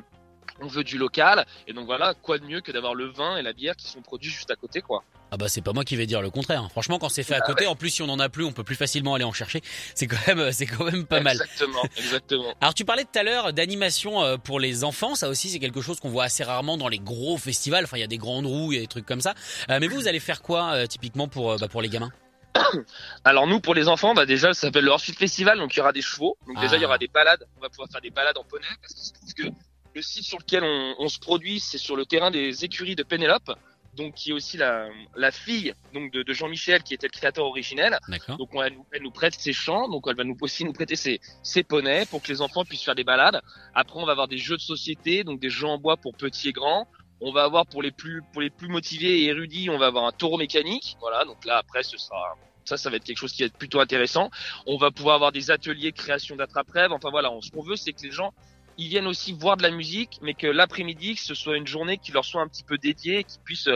on 0.60 0.66
veut 0.68 0.84
du 0.84 0.98
local 0.98 1.44
et 1.66 1.72
donc 1.72 1.86
voilà 1.86 2.14
quoi 2.14 2.38
de 2.38 2.46
mieux 2.46 2.60
que 2.60 2.72
d'avoir 2.72 2.94
le 2.94 3.06
vin 3.06 3.36
et 3.36 3.42
la 3.42 3.52
bière 3.52 3.76
qui 3.76 3.88
sont 3.88 4.00
produits 4.00 4.30
juste 4.30 4.50
à 4.50 4.56
côté 4.56 4.80
quoi. 4.80 5.04
Ah 5.32 5.36
bah 5.36 5.48
c'est 5.48 5.60
pas 5.60 5.72
moi 5.72 5.84
qui 5.84 5.96
vais 5.96 6.06
dire 6.06 6.22
le 6.22 6.30
contraire. 6.30 6.68
Franchement 6.70 6.98
quand 6.98 7.08
c'est 7.08 7.24
fait 7.24 7.34
à 7.34 7.40
côté, 7.40 7.64
ah 7.64 7.68
ouais. 7.68 7.72
en 7.72 7.76
plus 7.76 7.90
si 7.90 8.02
on 8.02 8.08
en 8.08 8.20
a 8.20 8.28
plus, 8.28 8.44
on 8.44 8.52
peut 8.52 8.62
plus 8.62 8.76
facilement 8.76 9.14
aller 9.14 9.24
en 9.24 9.32
chercher. 9.32 9.60
C'est 9.94 10.06
quand 10.06 10.24
même 10.28 10.52
c'est 10.52 10.66
quand 10.66 10.84
même 10.84 11.04
pas 11.04 11.18
exactement, 11.18 11.22
mal. 11.22 11.36
Exactement, 11.36 11.82
exactement. 11.96 12.54
Alors 12.60 12.74
tu 12.74 12.84
parlais 12.84 13.04
tout 13.04 13.18
à 13.18 13.22
l'heure 13.24 13.52
d'animation 13.52 14.22
euh, 14.22 14.36
pour 14.36 14.60
les 14.60 14.84
enfants, 14.84 15.14
ça 15.14 15.28
aussi 15.28 15.48
c'est 15.48 15.58
quelque 15.58 15.80
chose 15.80 15.98
qu'on 15.98 16.10
voit 16.10 16.24
assez 16.24 16.44
rarement 16.44 16.76
dans 16.76 16.88
les 16.88 17.00
gros 17.00 17.38
festivals. 17.38 17.84
Enfin 17.84 17.96
il 17.96 18.00
y 18.00 18.04
a 18.04 18.08
des 18.08 18.18
grandes 18.18 18.46
roues, 18.46 18.72
il 18.72 18.76
y 18.76 18.78
a 18.78 18.82
des 18.82 18.86
trucs 18.86 19.06
comme 19.06 19.20
ça. 19.20 19.34
Euh, 19.70 19.78
mais 19.80 19.88
vous 19.88 19.96
vous 19.96 20.08
allez 20.08 20.20
faire 20.20 20.42
quoi 20.42 20.74
euh, 20.74 20.86
typiquement 20.86 21.26
pour 21.26 21.58
bah, 21.58 21.68
pour 21.68 21.82
les 21.82 21.88
gamins? 21.88 22.12
Alors 23.24 23.48
nous 23.48 23.60
pour 23.60 23.74
les 23.74 23.88
enfants, 23.88 24.14
bah 24.14 24.26
déjà 24.26 24.54
ça 24.54 24.68
s'appelle 24.68 24.84
le 24.84 24.90
Horsfield 24.90 25.18
Festival, 25.18 25.58
donc 25.58 25.74
il 25.74 25.78
y 25.78 25.80
aura 25.80 25.92
des 25.92 26.02
chevaux, 26.02 26.38
donc 26.46 26.56
ah. 26.58 26.62
déjà 26.62 26.76
il 26.76 26.82
y 26.82 26.86
aura 26.86 26.98
des 26.98 27.08
balades, 27.08 27.46
on 27.56 27.60
va 27.60 27.68
pouvoir 27.68 27.88
faire 27.90 28.00
des 28.00 28.10
balades 28.10 28.38
en 28.38 28.44
poney 28.44 28.66
parce 28.80 28.94
qu'il 28.94 29.04
se 29.04 29.12
trouve 29.12 29.34
que 29.34 29.56
le 29.94 30.02
site 30.02 30.24
sur 30.24 30.38
lequel 30.38 30.62
on, 30.62 30.94
on 30.98 31.08
se 31.08 31.18
produit, 31.18 31.58
c'est 31.58 31.78
sur 31.78 31.96
le 31.96 32.04
terrain 32.04 32.30
des 32.30 32.64
écuries 32.64 32.96
de 32.96 33.02
Pénélope, 33.02 33.50
donc 33.96 34.14
qui 34.14 34.30
est 34.30 34.32
aussi 34.32 34.56
la, 34.56 34.88
la 35.16 35.30
fille 35.30 35.74
donc 35.94 36.12
de, 36.12 36.22
de 36.22 36.32
Jean-Michel 36.32 36.82
qui 36.82 36.94
était 36.94 37.06
le 37.06 37.12
créateur 37.12 37.46
originel. 37.46 37.98
Donc 38.38 38.54
on, 38.54 38.62
elle, 38.62 38.76
elle, 38.92 39.02
nous 39.02 39.10
prête 39.10 39.34
ses 39.34 39.52
champs, 39.52 39.88
donc 39.88 40.04
elle 40.08 40.16
va 40.16 40.24
nous 40.24 40.36
aussi 40.40 40.64
nous 40.64 40.72
prêter 40.72 40.96
ses, 40.96 41.20
ses 41.42 41.62
poneys 41.62 42.06
pour 42.06 42.22
que 42.22 42.28
les 42.28 42.40
enfants 42.40 42.64
puissent 42.64 42.84
faire 42.84 42.94
des 42.94 43.04
balades. 43.04 43.40
Après 43.74 43.98
on 43.98 44.06
va 44.06 44.12
avoir 44.12 44.28
des 44.28 44.38
jeux 44.38 44.56
de 44.56 44.62
société, 44.62 45.24
donc 45.24 45.40
des 45.40 45.50
jeux 45.50 45.66
en 45.66 45.78
bois 45.78 45.96
pour 45.96 46.14
petits 46.14 46.48
et 46.48 46.52
grands. 46.52 46.86
On 47.20 47.32
va 47.32 47.44
avoir 47.44 47.66
pour 47.66 47.82
les 47.82 47.92
plus 47.92 48.22
pour 48.32 48.42
les 48.42 48.50
plus 48.50 48.68
motivés 48.68 49.22
et 49.22 49.24
érudits, 49.26 49.70
on 49.70 49.78
va 49.78 49.86
avoir 49.86 50.04
un 50.04 50.12
taureau 50.12 50.36
mécanique. 50.36 50.96
Voilà, 51.00 51.24
donc 51.24 51.44
là 51.44 51.58
après 51.58 51.82
ce 51.82 51.96
sera 51.96 52.36
ça, 52.66 52.76
ça 52.76 52.90
va 52.90 52.96
être 52.96 53.04
quelque 53.04 53.18
chose 53.18 53.32
qui 53.32 53.42
va 53.42 53.46
être 53.46 53.56
plutôt 53.56 53.80
intéressant. 53.80 54.30
On 54.66 54.76
va 54.76 54.90
pouvoir 54.90 55.14
avoir 55.14 55.32
des 55.32 55.50
ateliers 55.50 55.92
de 55.92 55.96
création 55.96 56.36
d'attrape-rêve. 56.36 56.92
Enfin 56.92 57.10
voilà, 57.10 57.30
ce 57.40 57.50
qu'on 57.50 57.62
veut, 57.62 57.76
c'est 57.76 57.92
que 57.92 58.02
les 58.02 58.10
gens 58.10 58.32
ils 58.78 58.88
viennent 58.88 59.06
aussi 59.06 59.32
voir 59.32 59.56
de 59.56 59.62
la 59.62 59.70
musique, 59.70 60.18
mais 60.22 60.34
que 60.34 60.46
l'après-midi, 60.46 61.16
ce 61.16 61.34
soit 61.34 61.56
une 61.56 61.66
journée 61.66 61.98
qui 61.98 62.12
leur 62.12 62.24
soit 62.24 62.42
un 62.42 62.48
petit 62.48 62.64
peu 62.64 62.78
dédiée, 62.78 63.24
qu'ils 63.24 63.40
puissent 63.42 63.70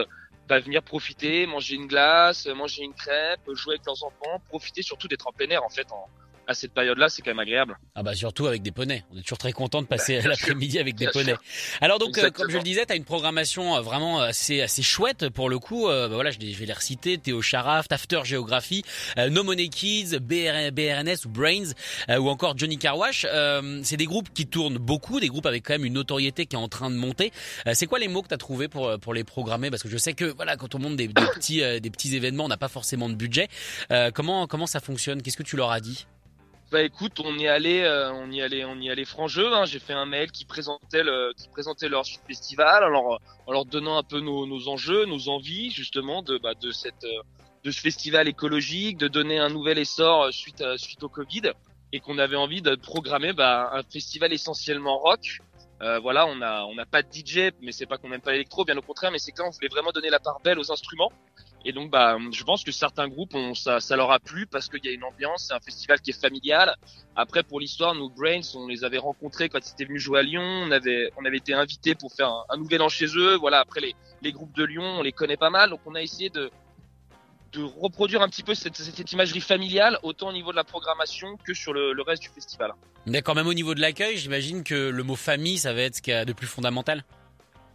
bah, 0.47 0.59
venir 0.59 0.83
profiter, 0.83 1.45
manger 1.47 1.75
une 1.75 1.87
glace, 1.87 2.45
manger 2.47 2.83
une 2.83 2.93
crêpe, 2.93 3.39
jouer 3.53 3.75
avec 3.75 3.85
leurs 3.85 4.03
enfants, 4.03 4.41
profiter 4.49 4.81
surtout 4.81 5.07
d'être 5.07 5.27
en 5.27 5.31
plein 5.31 5.49
air 5.49 5.63
en 5.63 5.69
fait, 5.69 5.87
à 6.47 6.53
cette 6.53 6.73
période-là, 6.73 7.09
c'est 7.09 7.21
quand 7.21 7.31
même 7.31 7.39
agréable. 7.39 7.77
Ah 7.95 8.03
bah 8.03 8.15
surtout 8.15 8.47
avec 8.47 8.61
des 8.61 8.71
poneys. 8.71 9.03
On 9.11 9.17
est 9.17 9.21
toujours 9.21 9.37
très 9.37 9.51
content 9.51 9.81
de 9.81 9.87
passer 9.87 10.21
bah, 10.21 10.29
l'après-midi 10.29 10.79
avec 10.79 10.95
des 10.95 11.07
poneys. 11.07 11.35
Alors 11.79 11.99
donc, 11.99 12.17
euh, 12.17 12.29
comme 12.29 12.49
je 12.49 12.57
le 12.57 12.63
disais, 12.63 12.85
tu 12.85 12.93
as 12.93 12.95
une 12.95 13.05
programmation 13.05 13.75
euh, 13.75 13.81
vraiment 13.81 14.19
assez 14.19 14.61
assez 14.61 14.81
chouette 14.81 15.29
pour 15.29 15.49
le 15.49 15.59
coup. 15.59 15.87
Euh, 15.87 16.07
bah 16.07 16.15
voilà, 16.15 16.31
je, 16.31 16.39
vais 16.39 16.65
les 16.65 16.73
reciter 16.73 17.17
Théo 17.17 17.41
Charaft, 17.41 17.91
After 17.91 18.21
Geography, 18.23 18.83
No 19.17 19.43
Money 19.43 19.69
Kids, 19.69 20.19
BRNS 20.19 21.25
ou 21.25 21.29
Brains, 21.29 21.71
ou 22.09 22.29
encore 22.29 22.57
Johnny 22.57 22.77
Carwash. 22.77 23.25
c'est 23.83 23.97
des 23.97 24.05
groupes 24.05 24.33
qui 24.33 24.47
tournent 24.47 24.77
beaucoup, 24.77 25.19
des 25.19 25.27
groupes 25.27 25.45
avec 25.45 25.65
quand 25.65 25.73
même 25.73 25.85
une 25.85 25.93
notoriété 25.93 26.45
qui 26.45 26.55
est 26.55 26.59
en 26.59 26.67
train 26.67 26.89
de 26.89 26.95
monter. 26.95 27.31
c'est 27.73 27.85
quoi 27.85 27.99
les 27.99 28.07
mots 28.07 28.21
que 28.21 28.27
tu 28.27 28.33
as 28.33 28.37
trouvé 28.37 28.67
pour 28.67 28.99
pour 28.99 29.13
les 29.13 29.23
programmer? 29.23 29.69
Parce 29.69 29.83
que 29.83 29.89
je 29.89 29.97
sais 29.97 30.13
que 30.13 30.25
voilà, 30.25 30.57
quand 30.57 30.75
on 30.75 30.79
monte 30.79 30.95
des, 30.95 31.07
des 31.07 31.13
petits 31.35 31.59
des 31.59 31.89
petits 31.89 32.15
événements, 32.15 32.45
on 32.45 32.49
n'a 32.49 32.57
pas 32.57 32.67
forcément 32.67 33.09
de 33.09 33.15
budget. 33.15 33.47
comment 34.13 34.47
comment 34.47 34.67
ça 34.67 34.79
fonctionne? 34.79 35.21
Qu'est-ce 35.21 35.37
que 35.37 35.43
tu 35.43 35.55
leur 35.55 35.71
as 35.71 35.79
dit? 35.79 36.05
Bah 36.71 36.81
écoute, 36.83 37.19
on 37.19 37.37
y 37.37 37.47
allait, 37.47 37.83
euh, 37.83 38.13
on 38.13 38.31
y 38.31 38.41
allait, 38.41 38.63
on 38.63 38.75
y 38.77 38.89
allait 38.89 39.03
franc 39.03 39.27
jeu. 39.27 39.53
Hein. 39.53 39.65
J'ai 39.65 39.79
fait 39.79 39.93
un 39.93 40.05
mail 40.05 40.31
qui 40.31 40.45
présentait 40.45 41.03
le, 41.03 41.33
qui 41.33 41.87
leur 41.89 42.05
festival, 42.25 42.83
alors 42.83 43.19
en 43.45 43.51
leur 43.51 43.65
donnant 43.65 43.97
un 43.97 44.03
peu 44.03 44.21
nos, 44.21 44.67
enjeux, 44.69 45.05
nos 45.05 45.27
envies 45.27 45.71
justement 45.71 46.21
de 46.21 46.37
bah, 46.37 46.53
euh, 46.63 47.07
de 47.63 47.71
ce 47.71 47.81
festival 47.81 48.27
écologique, 48.29 48.97
de 48.97 49.09
donner 49.09 49.37
un 49.37 49.49
nouvel 49.49 49.79
essor 49.79 50.23
euh, 50.23 50.31
suite 50.77 51.03
au 51.03 51.09
Covid, 51.09 51.51
et 51.91 51.99
qu'on 51.99 52.17
avait 52.17 52.37
envie 52.37 52.61
de 52.61 52.75
programmer 52.75 53.33
bah, 53.33 53.71
un 53.73 53.83
festival 53.83 54.31
essentiellement 54.31 54.97
rock. 54.97 55.39
Euh, 55.81 55.99
voilà, 55.99 56.27
on 56.27 56.35
n'a 56.35 56.85
pas 56.85 57.01
de 57.01 57.07
DJ, 57.11 57.51
mais 57.61 57.71
c'est 57.71 57.87
pas 57.87 57.97
qu'on 57.97 58.09
n'aime 58.09 58.21
pas 58.21 58.31
l'électro, 58.31 58.63
bien 58.63 58.77
au 58.77 58.81
contraire, 58.83 59.11
mais 59.11 59.17
c'est 59.17 59.31
quand 59.31 59.47
on 59.47 59.49
voulait 59.49 59.67
vraiment 59.67 59.91
donner 59.91 60.09
la 60.09 60.19
part 60.19 60.39
belle 60.43 60.59
aux 60.59 60.71
instruments. 60.71 61.11
Et 61.63 61.73
donc, 61.73 61.91
bah, 61.91 62.17
je 62.31 62.43
pense 62.43 62.63
que 62.63 62.71
certains 62.71 63.07
groupes, 63.07 63.35
ça, 63.53 63.95
leur 63.95 64.11
a 64.11 64.19
plu 64.19 64.47
parce 64.47 64.67
qu'il 64.67 64.83
y 64.83 64.89
a 64.89 64.91
une 64.91 65.03
ambiance. 65.03 65.45
C'est 65.47 65.53
un 65.53 65.59
festival 65.59 66.01
qui 66.01 66.09
est 66.09 66.19
familial. 66.19 66.75
Après, 67.15 67.43
pour 67.43 67.59
l'histoire, 67.59 67.93
nous 67.93 68.09
Brains, 68.09 68.41
on 68.55 68.67
les 68.67 68.83
avait 68.83 68.97
rencontrés 68.97 69.47
quand 69.49 69.59
ils 69.59 69.71
étaient 69.71 69.85
venus 69.85 70.01
jouer 70.01 70.19
à 70.19 70.23
Lyon. 70.23 70.41
On 70.41 70.71
avait, 70.71 71.11
on 71.17 71.25
avait 71.25 71.37
été 71.37 71.53
invités 71.53 71.93
pour 71.93 72.11
faire 72.13 72.31
un, 72.49 72.57
nouvel 72.57 72.81
an 72.81 72.89
chez 72.89 73.05
eux. 73.15 73.35
Voilà. 73.35 73.59
Après, 73.59 73.81
les, 74.21 74.31
groupes 74.31 74.55
de 74.55 74.63
Lyon, 74.63 74.83
on 74.83 75.03
les 75.03 75.11
connaît 75.11 75.37
pas 75.37 75.51
mal. 75.51 75.69
Donc, 75.69 75.81
on 75.85 75.93
a 75.93 76.01
essayé 76.01 76.31
de, 76.31 76.49
de 77.51 77.61
reproduire 77.61 78.23
un 78.23 78.27
petit 78.27 78.43
peu 78.43 78.55
cette, 78.55 78.77
cette, 78.77 79.11
imagerie 79.11 79.41
familiale, 79.41 79.99
autant 80.01 80.29
au 80.29 80.33
niveau 80.33 80.51
de 80.51 80.57
la 80.57 80.63
programmation 80.63 81.37
que 81.45 81.53
sur 81.53 81.73
le, 81.73 81.93
le 81.93 82.01
reste 82.01 82.23
du 82.23 82.29
festival. 82.29 82.71
D'accord, 83.05 83.35
même 83.35 83.47
au 83.47 83.53
niveau 83.53 83.75
de 83.75 83.81
l'accueil, 83.81 84.17
j'imagine 84.17 84.63
que 84.63 84.89
le 84.89 85.03
mot 85.03 85.15
famille, 85.15 85.59
ça 85.59 85.73
va 85.73 85.81
être 85.81 85.97
ce 85.97 86.01
qu'il 86.01 86.13
y 86.13 86.15
a 86.15 86.25
de 86.25 86.33
plus 86.33 86.47
fondamental. 86.47 87.03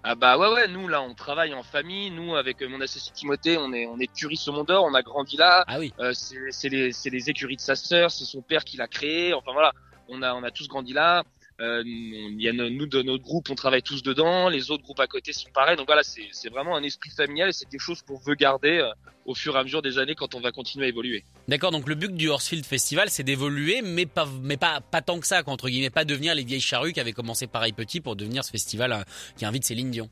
Ah 0.09 0.15
bah 0.15 0.39
ouais 0.39 0.47
ouais 0.47 0.69
nous 0.69 0.87
là 0.87 1.03
on 1.03 1.15
travaille 1.15 1.53
en 1.53 1.65
famille. 1.65 2.13
Nous 2.13 2.37
avec 2.37 2.63
mon 2.63 2.81
associé 2.81 3.13
Timothée 3.13 3.59
on 3.59 3.73
est 3.73 3.87
on 3.87 3.99
est 3.99 4.07
curie 4.07 4.37
Saumon 4.37 4.63
d'Or 4.63 4.85
on 4.85 4.95
a 4.95 5.03
grandi 5.03 5.37
là. 5.37 5.65
Ah 5.67 5.81
oui. 5.81 5.93
Euh, 5.99 6.13
c'est 6.15 6.69
les 6.69 6.93
c'est 6.93 7.11
les 7.11 7.29
écuries 7.29 7.57
de 7.57 7.61
sa 7.61 7.75
sœur 7.75 8.13
c'est 8.13 8.25
son 8.25 8.41
père 8.41 8.63
qui 8.65 8.77
l'a 8.77 8.87
créé. 8.87 9.35
Enfin 9.35 9.53
voilà. 9.53 9.73
On 10.09 10.23
a 10.23 10.33
on 10.35 10.45
a 10.45 10.53
tous 10.53 10.69
grandi 10.69 10.93
là 10.93 11.25
euh, 11.61 11.83
il 11.87 12.41
y 12.41 12.49
a 12.49 12.53
nous 12.53 12.87
de 12.87 13.03
notre 13.03 13.23
groupe, 13.23 13.49
on 13.51 13.55
travaille 13.55 13.83
tous 13.83 14.03
dedans. 14.03 14.49
Les 14.49 14.71
autres 14.71 14.83
groupes 14.83 15.01
à 15.01 15.07
côté 15.07 15.33
sont 15.33 15.49
pareils. 15.55 15.77
Donc 15.77 15.87
voilà, 15.87 16.03
c'est 16.03 16.49
vraiment 16.51 16.77
un 16.77 16.83
esprit 16.83 17.11
familial 17.11 17.49
et 17.49 17.53
c'est 17.53 17.65
quelque 17.67 17.81
chose 17.81 18.03
qu'on 18.03 18.19
veut 18.19 18.35
garder 18.35 18.79
euh, 18.79 18.91
au 19.25 19.35
fur 19.35 19.57
et 19.57 19.59
à 19.59 19.63
mesure 19.63 19.81
des 19.81 19.99
années 19.99 20.15
quand 20.15 20.35
on 20.35 20.41
va 20.41 20.53
continuer 20.53 20.87
à 20.87 20.89
évoluer. 20.89 21.25
D'accord. 21.49 21.71
Donc 21.71 21.89
le 21.89 21.95
but 21.95 22.15
du 22.15 22.29
Horsefield 22.29 22.67
Festival, 22.67 23.09
c'est 23.09 23.23
d'évoluer, 23.23 23.81
mais 23.83 24.05
pas 24.05 24.29
mais 24.43 24.59
pas 24.59 24.81
pas 24.81 25.01
tant 25.01 25.19
que 25.19 25.27
ça, 25.27 25.43
entre 25.47 25.69
guillemets, 25.71 25.91
pas 25.91 26.05
devenir 26.05 26.35
les 26.35 26.45
vieilles 26.45 26.61
charrues 26.61 26.93
qui 26.93 27.01
avaient 27.01 27.13
commencé 27.13 27.47
pareil 27.47 27.73
petit 27.73 28.01
pour 28.01 28.17
devenir 28.17 28.45
ce 28.45 28.51
festival 28.51 28.93
euh, 28.93 29.03
qui 29.39 29.47
invite 29.47 29.65
Céline 29.65 29.91
Dion. 29.91 30.11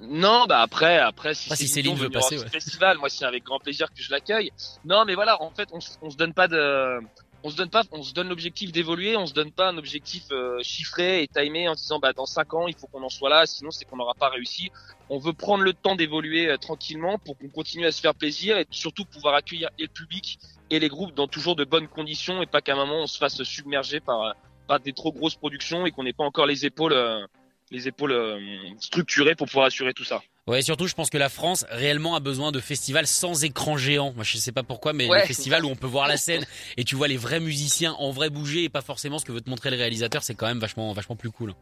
Non, 0.00 0.46
bah 0.46 0.60
après, 0.60 0.98
après 0.98 1.34
si, 1.34 1.50
si 1.56 1.66
Céline 1.66 1.96
veut 1.96 2.08
passer, 2.08 2.38
festival, 2.46 2.98
moi 2.98 3.08
c'est 3.08 3.24
avec 3.24 3.42
grand 3.42 3.58
plaisir 3.58 3.88
que 3.92 4.00
je 4.00 4.12
l'accueille. 4.12 4.52
Non, 4.84 5.04
mais 5.04 5.16
voilà, 5.16 5.42
en 5.42 5.50
fait, 5.50 5.68
on, 5.72 5.80
on 6.02 6.10
se 6.10 6.16
donne 6.16 6.34
pas 6.34 6.46
de, 6.46 7.00
on 7.44 7.50
se 7.50 7.56
donne 7.56 7.70
pas, 7.70 7.82
on 7.92 8.02
se 8.02 8.12
donne 8.12 8.28
l'objectif 8.28 8.72
d'évoluer, 8.72 9.16
on 9.16 9.26
se 9.26 9.34
donne 9.34 9.52
pas 9.52 9.68
un 9.68 9.78
objectif 9.78 10.24
euh, 10.32 10.58
chiffré 10.62 11.22
et 11.22 11.28
timé 11.28 11.68
en 11.68 11.74
disant 11.74 11.98
bah 11.98 12.12
dans 12.12 12.26
cinq 12.26 12.52
ans 12.54 12.66
il 12.66 12.74
faut 12.74 12.86
qu'on 12.88 13.02
en 13.02 13.08
soit 13.08 13.30
là, 13.30 13.46
sinon 13.46 13.70
c'est 13.70 13.84
qu'on 13.84 13.96
n'aura 13.96 14.14
pas 14.14 14.28
réussi. 14.28 14.70
On 15.08 15.18
veut 15.18 15.32
prendre 15.32 15.62
le 15.62 15.72
temps 15.72 15.94
d'évoluer 15.94 16.48
euh, 16.48 16.56
tranquillement 16.56 17.18
pour 17.18 17.38
qu'on 17.38 17.48
continue 17.48 17.86
à 17.86 17.92
se 17.92 18.00
faire 18.00 18.14
plaisir 18.14 18.58
et 18.58 18.66
surtout 18.70 19.04
pouvoir 19.04 19.34
accueillir 19.34 19.70
le 19.78 19.86
public 19.86 20.38
et 20.70 20.80
les 20.80 20.88
groupes 20.88 21.14
dans 21.14 21.28
toujours 21.28 21.54
de 21.54 21.64
bonnes 21.64 21.88
conditions 21.88 22.42
et 22.42 22.46
pas 22.46 22.60
qu'à 22.60 22.72
un 22.72 22.76
moment 22.76 23.02
on 23.02 23.06
se 23.06 23.18
fasse 23.18 23.42
submerger 23.44 24.00
par 24.00 24.22
euh, 24.22 24.32
par 24.66 24.80
des 24.80 24.92
trop 24.92 25.12
grosses 25.12 25.36
productions 25.36 25.86
et 25.86 25.92
qu'on 25.92 26.02
n'ait 26.02 26.12
pas 26.12 26.24
encore 26.24 26.46
les 26.46 26.66
épaules 26.66 27.26
les 27.70 27.88
épaules 27.88 28.74
structurées 28.78 29.34
pour 29.34 29.46
pouvoir 29.46 29.66
assurer 29.66 29.94
tout 29.94 30.04
ça. 30.04 30.20
Ouais, 30.48 30.62
surtout, 30.62 30.86
je 30.86 30.94
pense 30.94 31.10
que 31.10 31.18
la 31.18 31.28
France 31.28 31.66
réellement 31.68 32.16
a 32.16 32.20
besoin 32.20 32.52
de 32.52 32.58
festivals 32.58 33.06
sans 33.06 33.44
écran 33.44 33.76
géant. 33.76 34.14
Moi, 34.14 34.24
je 34.24 34.38
sais 34.38 34.50
pas 34.50 34.62
pourquoi, 34.62 34.94
mais 34.94 35.06
ouais. 35.06 35.20
les 35.20 35.26
festivals 35.26 35.62
où 35.62 35.68
on 35.68 35.76
peut 35.76 35.86
voir 35.86 36.08
la 36.08 36.16
scène 36.16 36.46
et 36.78 36.84
tu 36.84 36.96
vois 36.96 37.06
les 37.06 37.18
vrais 37.18 37.38
musiciens 37.38 37.92
en 37.98 38.12
vrai 38.12 38.30
bouger 38.30 38.64
et 38.64 38.70
pas 38.70 38.80
forcément 38.80 39.18
ce 39.18 39.26
que 39.26 39.32
veut 39.32 39.42
te 39.42 39.50
montrer 39.50 39.70
le 39.70 39.76
réalisateur, 39.76 40.22
c'est 40.22 40.34
quand 40.34 40.46
même 40.46 40.58
vachement, 40.58 40.90
vachement 40.94 41.16
plus 41.16 41.30
cool. 41.30 41.52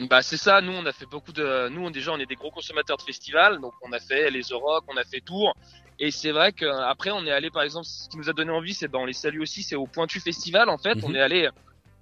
Bah 0.00 0.20
c'est 0.20 0.36
ça. 0.36 0.60
Nous, 0.60 0.72
on 0.72 0.84
a 0.84 0.92
fait 0.92 1.06
beaucoup 1.06 1.32
de. 1.32 1.70
Nous, 1.70 1.82
on, 1.82 1.90
déjà, 1.90 2.12
on 2.12 2.18
est 2.18 2.26
des 2.26 2.34
gros 2.34 2.50
consommateurs 2.50 2.98
de 2.98 3.02
festivals, 3.02 3.62
donc 3.62 3.72
on 3.80 3.92
a 3.92 3.98
fait 3.98 4.30
les 4.30 4.42
Europe, 4.42 4.84
on 4.88 4.96
a 4.98 5.04
fait 5.04 5.20
Tours. 5.20 5.56
Et 5.98 6.10
c'est 6.10 6.30
vrai 6.30 6.52
qu'après, 6.52 7.10
on 7.10 7.24
est 7.24 7.32
allé, 7.32 7.50
par 7.50 7.62
exemple, 7.62 7.86
ce 7.86 8.10
qui 8.10 8.18
nous 8.18 8.28
a 8.28 8.34
donné 8.34 8.52
envie, 8.52 8.74
c'est 8.74 8.88
ben 8.88 8.98
on 9.00 9.06
les 9.06 9.14
salue 9.14 9.40
aussi, 9.40 9.62
c'est 9.62 9.74
au 9.74 9.86
Pointu 9.86 10.20
Festival. 10.20 10.68
En 10.68 10.76
fait, 10.76 11.02
on 11.02 11.08
mhm. 11.08 11.16
est 11.16 11.20
allé 11.20 11.48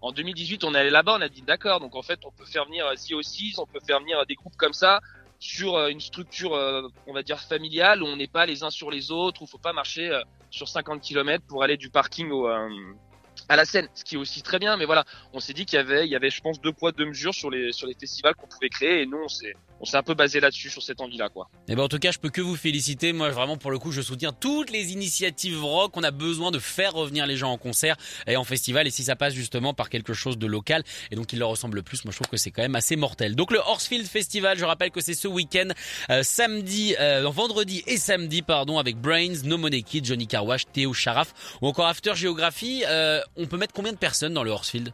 en 0.02 0.10
2018, 0.10 0.64
on 0.64 0.74
est 0.74 0.78
allé 0.78 0.90
là-bas, 0.90 1.16
on 1.18 1.22
a 1.22 1.28
dit 1.28 1.42
d'accord. 1.42 1.78
Donc 1.78 1.94
en 1.94 2.02
fait, 2.02 2.18
on 2.26 2.32
peut 2.32 2.44
faire 2.44 2.64
venir 2.66 2.86
si 2.96 3.14
aussi, 3.14 3.54
on 3.58 3.66
peut 3.66 3.80
faire 3.86 4.00
venir 4.00 4.26
des 4.26 4.34
groupes 4.34 4.56
comme 4.56 4.74
ça 4.74 5.00
sur 5.38 5.76
euh, 5.76 5.88
une 5.88 6.00
structure, 6.00 6.54
euh, 6.54 6.88
on 7.06 7.12
va 7.12 7.22
dire 7.22 7.40
familiale, 7.40 8.02
où 8.02 8.06
on 8.06 8.16
n'est 8.16 8.26
pas 8.26 8.46
les 8.46 8.62
uns 8.62 8.70
sur 8.70 8.90
les 8.90 9.10
autres, 9.10 9.42
où 9.42 9.46
faut 9.46 9.58
pas 9.58 9.72
marcher 9.72 10.10
euh, 10.10 10.22
sur 10.50 10.68
50 10.68 11.00
km 11.00 11.44
pour 11.46 11.62
aller 11.62 11.76
du 11.76 11.90
parking 11.90 12.30
au, 12.30 12.46
à 12.46 13.56
la 13.56 13.64
scène, 13.64 13.88
ce 13.94 14.04
qui 14.04 14.14
est 14.14 14.18
aussi 14.18 14.42
très 14.42 14.58
bien. 14.58 14.76
Mais 14.76 14.84
voilà, 14.84 15.04
on 15.32 15.40
s'est 15.40 15.52
dit 15.52 15.66
qu'il 15.66 15.76
y 15.76 15.80
avait, 15.80 16.06
il 16.06 16.10
y 16.10 16.16
avait, 16.16 16.30
je 16.30 16.40
pense, 16.40 16.60
deux 16.60 16.72
poids 16.72 16.92
deux 16.92 17.06
mesures 17.06 17.34
sur 17.34 17.50
les 17.50 17.72
sur 17.72 17.86
les 17.86 17.94
festivals 17.94 18.34
qu'on 18.34 18.46
pouvait 18.46 18.68
créer, 18.68 19.02
et 19.02 19.06
nous, 19.06 19.18
on 19.18 19.28
s'est 19.28 19.54
on 19.80 19.84
s'est 19.84 19.96
un 19.96 20.02
peu 20.02 20.14
basé 20.14 20.40
là-dessus 20.40 20.70
sur 20.70 20.82
cette 20.82 21.00
envie-là, 21.00 21.28
quoi. 21.28 21.48
Et 21.68 21.72
eh 21.72 21.76
ben 21.76 21.82
en 21.82 21.88
tout 21.88 21.98
cas, 21.98 22.10
je 22.10 22.18
peux 22.18 22.30
que 22.30 22.40
vous 22.40 22.56
féliciter. 22.56 23.12
Moi, 23.12 23.30
vraiment 23.30 23.56
pour 23.56 23.70
le 23.70 23.78
coup, 23.78 23.92
je 23.92 24.00
soutiens 24.00 24.32
toutes 24.32 24.70
les 24.70 24.92
initiatives 24.92 25.62
rock. 25.62 25.96
On 25.96 26.02
a 26.02 26.10
besoin 26.10 26.50
de 26.50 26.58
faire 26.58 26.92
revenir 26.92 27.26
les 27.26 27.36
gens 27.36 27.50
en 27.50 27.58
concert 27.58 27.96
et 28.26 28.36
en 28.36 28.44
festival, 28.44 28.86
et 28.86 28.90
si 28.90 29.04
ça 29.04 29.16
passe 29.16 29.34
justement 29.34 29.74
par 29.74 29.90
quelque 29.90 30.12
chose 30.12 30.38
de 30.38 30.46
local 30.46 30.82
et 31.10 31.16
donc 31.16 31.32
il 31.32 31.38
leur 31.38 31.48
ressemble 31.48 31.82
plus, 31.82 32.04
moi 32.04 32.12
je 32.12 32.16
trouve 32.16 32.28
que 32.28 32.36
c'est 32.36 32.50
quand 32.50 32.62
même 32.62 32.76
assez 32.76 32.96
mortel. 32.96 33.36
Donc 33.36 33.50
le 33.50 33.58
Horsefield 33.58 34.06
Festival, 34.06 34.58
je 34.58 34.64
rappelle 34.64 34.90
que 34.90 35.00
c'est 35.00 35.14
ce 35.14 35.28
week-end, 35.28 35.68
euh, 36.10 36.22
samedi, 36.22 36.94
euh, 37.00 37.28
vendredi 37.28 37.82
et 37.86 37.98
samedi, 37.98 38.42
pardon, 38.42 38.78
avec 38.78 38.96
Brains, 38.96 39.42
No 39.44 39.58
Money 39.58 39.82
Kid, 39.82 40.04
Johnny 40.04 40.26
Carwash, 40.26 40.64
Théo 40.72 40.92
Charaf 40.92 41.32
ou 41.60 41.68
encore 41.68 41.86
After 41.86 42.14
Geography. 42.14 42.84
Euh, 42.86 43.20
on 43.36 43.46
peut 43.46 43.56
mettre 43.56 43.74
combien 43.74 43.92
de 43.92 43.98
personnes 43.98 44.34
dans 44.34 44.44
le 44.44 44.50
Horsefield 44.50 44.92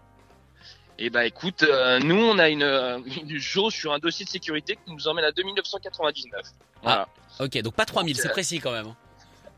et 1.02 1.06
eh 1.06 1.10
bah 1.10 1.26
écoute, 1.26 1.64
euh, 1.64 1.98
nous 1.98 2.14
on 2.14 2.38
a 2.38 2.48
une, 2.48 2.62
euh, 2.62 3.00
une 3.28 3.36
jauge 3.36 3.74
sur 3.74 3.92
un 3.92 3.98
dossier 3.98 4.24
de 4.24 4.30
sécurité 4.30 4.76
qui 4.76 4.92
nous 4.92 5.08
emmène 5.08 5.24
à 5.24 5.32
2999. 5.32 6.42
Voilà. 6.80 7.08
Ah, 7.40 7.44
ok, 7.44 7.60
donc 7.60 7.74
pas 7.74 7.84
3000, 7.84 8.14
c'est 8.14 8.28
euh, 8.28 8.30
précis 8.30 8.60
quand 8.60 8.70
même. 8.70 8.86
Hein. 8.86 8.96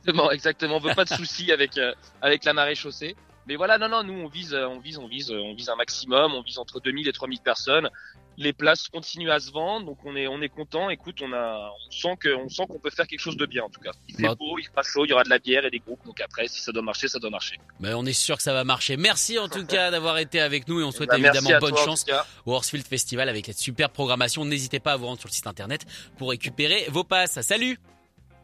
Exactement, 0.01 0.31
exactement. 0.31 0.77
On 0.77 0.81
veut 0.81 0.95
pas 0.95 1.05
de 1.05 1.11
soucis 1.11 1.53
avec 1.53 1.79
avec 2.23 2.45
la 2.47 2.55
marée 2.55 2.75
chaussée. 2.75 3.15
Mais 3.47 3.57
voilà, 3.57 3.79
non, 3.79 3.89
non, 3.89 4.03
nous 4.03 4.15
on 4.15 4.29
vise, 4.29 4.55
on 4.55 4.79
vise, 4.79 4.99
on 4.99 5.07
vise, 5.07 5.31
on 5.31 5.55
vise 5.55 5.69
un 5.69 5.77
maximum. 5.77 6.35
On 6.35 6.43
vise 6.43 6.59
entre 6.59 6.81
2000 6.81 7.09
et 7.09 7.13
3000 7.13 7.41
personnes 7.41 7.91
les 8.37 8.53
places 8.53 8.89
continuent 8.89 9.31
à 9.31 9.39
se 9.39 9.51
vendre, 9.51 9.87
donc 9.87 9.99
on 10.05 10.17
est 10.17 10.27
on 10.27 10.41
est 10.43 10.49
content. 10.49 10.91
Écoute, 10.91 11.21
on 11.23 11.33
a 11.33 11.71
on 11.87 11.91
sent 11.91 12.17
que 12.21 12.35
on 12.35 12.49
sent 12.49 12.65
qu'on 12.69 12.79
peut 12.79 12.91
faire 12.91 13.07
quelque 13.07 13.21
chose 13.21 13.37
de 13.37 13.47
bien 13.47 13.63
en 13.65 13.71
tout 13.71 13.81
cas. 13.81 13.93
Il 14.09 14.17
fait 14.17 14.23
bah. 14.23 14.35
beau, 14.35 14.59
il 14.59 14.65
fera 14.65 14.83
chaud, 14.83 15.05
il 15.05 15.11
y 15.11 15.13
aura 15.13 15.25
de 15.25 15.31
la 15.31 15.39
bière 15.39 15.65
et 15.65 15.71
des 15.71 15.79
groupes. 15.79 16.05
Donc 16.05 16.21
après, 16.21 16.49
si 16.49 16.61
ça 16.61 16.73
doit 16.73 16.83
marcher, 16.83 17.09
ça 17.09 17.19
doit 17.19 17.31
marcher. 17.31 17.59
Mais 17.81 17.95
on 17.95 18.05
est 18.05 18.13
sûr 18.13 18.37
que 18.37 18.43
ça 18.43 18.53
va 18.53 18.65
marcher. 18.65 18.97
Merci 18.97 19.39
en 19.39 19.49
tout 19.49 19.67
cas 19.67 19.91
d'avoir 19.91 20.19
été 20.19 20.41
avec 20.41 20.69
nous 20.69 20.81
et 20.81 20.85
on 20.85 20.91
souhaite 20.91 21.11
bah, 21.11 21.19
évidemment 21.19 21.51
bonne 21.61 21.77
chance 21.77 22.07
au 22.47 22.53
Horsfield 22.53 22.87
Festival 22.87 23.29
avec 23.29 23.47
cette 23.47 23.59
super 23.59 23.91
programmation. 23.91 24.45
N'hésitez 24.45 24.81
pas 24.81 24.93
à 24.93 24.97
vous 24.97 25.07
rendre 25.07 25.21
sur 25.21 25.29
le 25.29 25.35
site 25.35 25.47
internet 25.47 25.85
pour 26.19 26.31
récupérer 26.31 26.87
vos 26.91 27.05
passes. 27.05 27.41
Salut. 27.41 27.79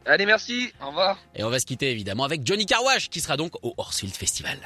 Allez, 0.06 0.26
merci. 0.26 0.72
Au 0.82 0.88
revoir. 0.88 1.18
Et 1.34 1.44
on 1.44 1.50
va 1.50 1.58
se 1.58 1.66
quitter 1.66 1.90
évidemment 1.90 2.24
avec 2.24 2.46
Johnny 2.46 2.66
Carwash 2.66 3.08
qui 3.08 3.20
sera 3.20 3.36
donc 3.36 3.52
au 3.62 3.74
Horsfield 3.76 4.14
Festival. 4.14 4.58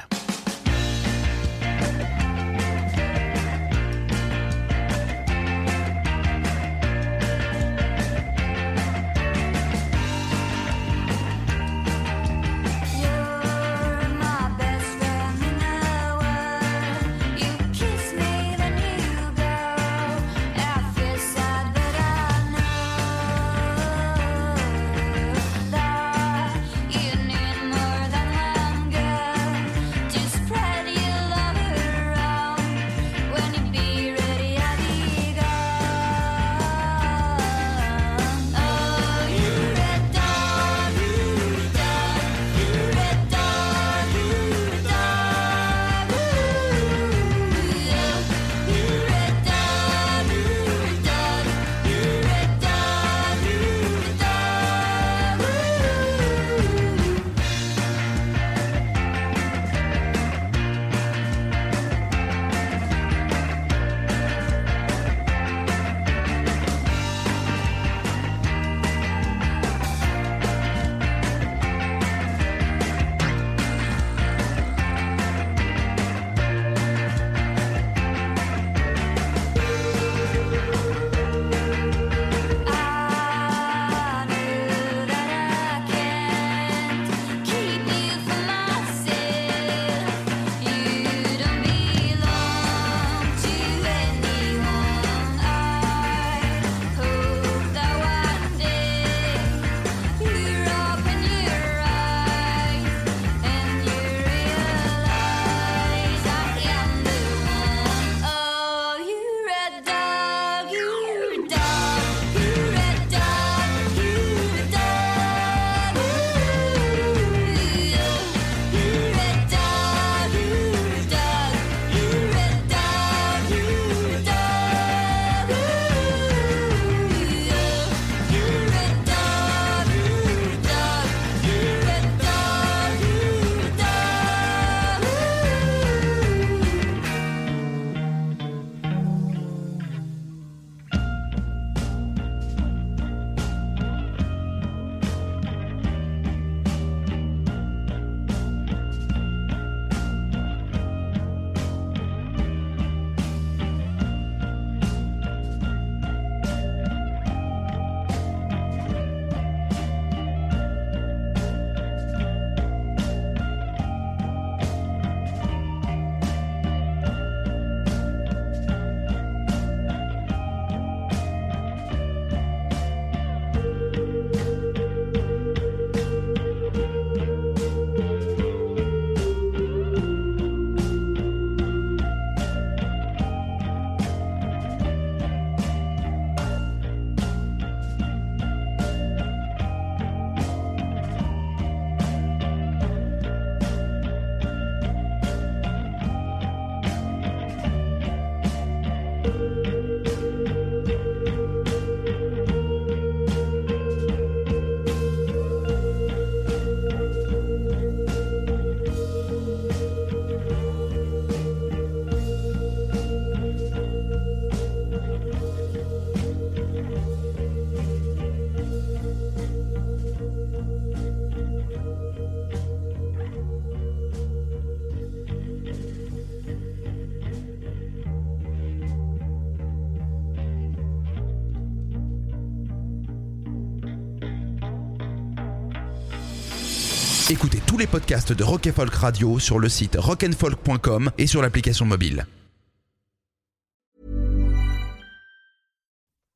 Écoutez 237.27 237.59
tous 237.65 237.79
les 237.79 237.87
podcasts 237.87 238.33
de 238.33 238.43
Rock 238.43 238.69
Folk 238.69 238.93
Radio 238.93 239.39
sur 239.39 239.57
le 239.57 239.67
site 239.67 239.97
rockandfolk.com 239.99 241.09
et 241.17 241.25
sur 241.25 241.41
l'application 241.41 241.83
mobile. 241.83 242.27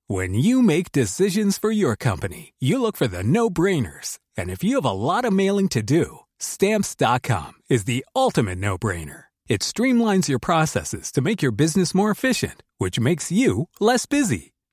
When 0.07 0.33
you 0.33 0.63
make 0.63 0.91
decisions 0.91 1.59
for 1.59 1.71
your 1.71 1.95
company, 1.95 2.53
you 2.59 2.81
look 2.81 2.97
for 2.97 3.07
the 3.07 3.21
no-brainers. 3.23 4.17
And 4.35 4.49
if 4.49 4.63
you 4.63 4.81
have 4.81 4.85
a 4.85 4.91
lot 4.91 5.25
of 5.25 5.31
mailing 5.31 5.69
to 5.69 5.83
do, 5.83 6.21
stamps.com 6.39 7.51
is 7.69 7.83
the 7.83 8.03
ultimate 8.15 8.57
no-brainer. 8.57 9.25
It 9.47 9.61
streamlines 9.61 10.27
your 10.27 10.39
processes 10.39 11.11
to 11.11 11.21
make 11.21 11.43
your 11.43 11.51
business 11.51 11.93
more 11.93 12.09
efficient, 12.09 12.63
which 12.79 12.99
makes 12.99 13.31
you 13.31 13.67
less 13.79 14.07
busy. 14.07 14.53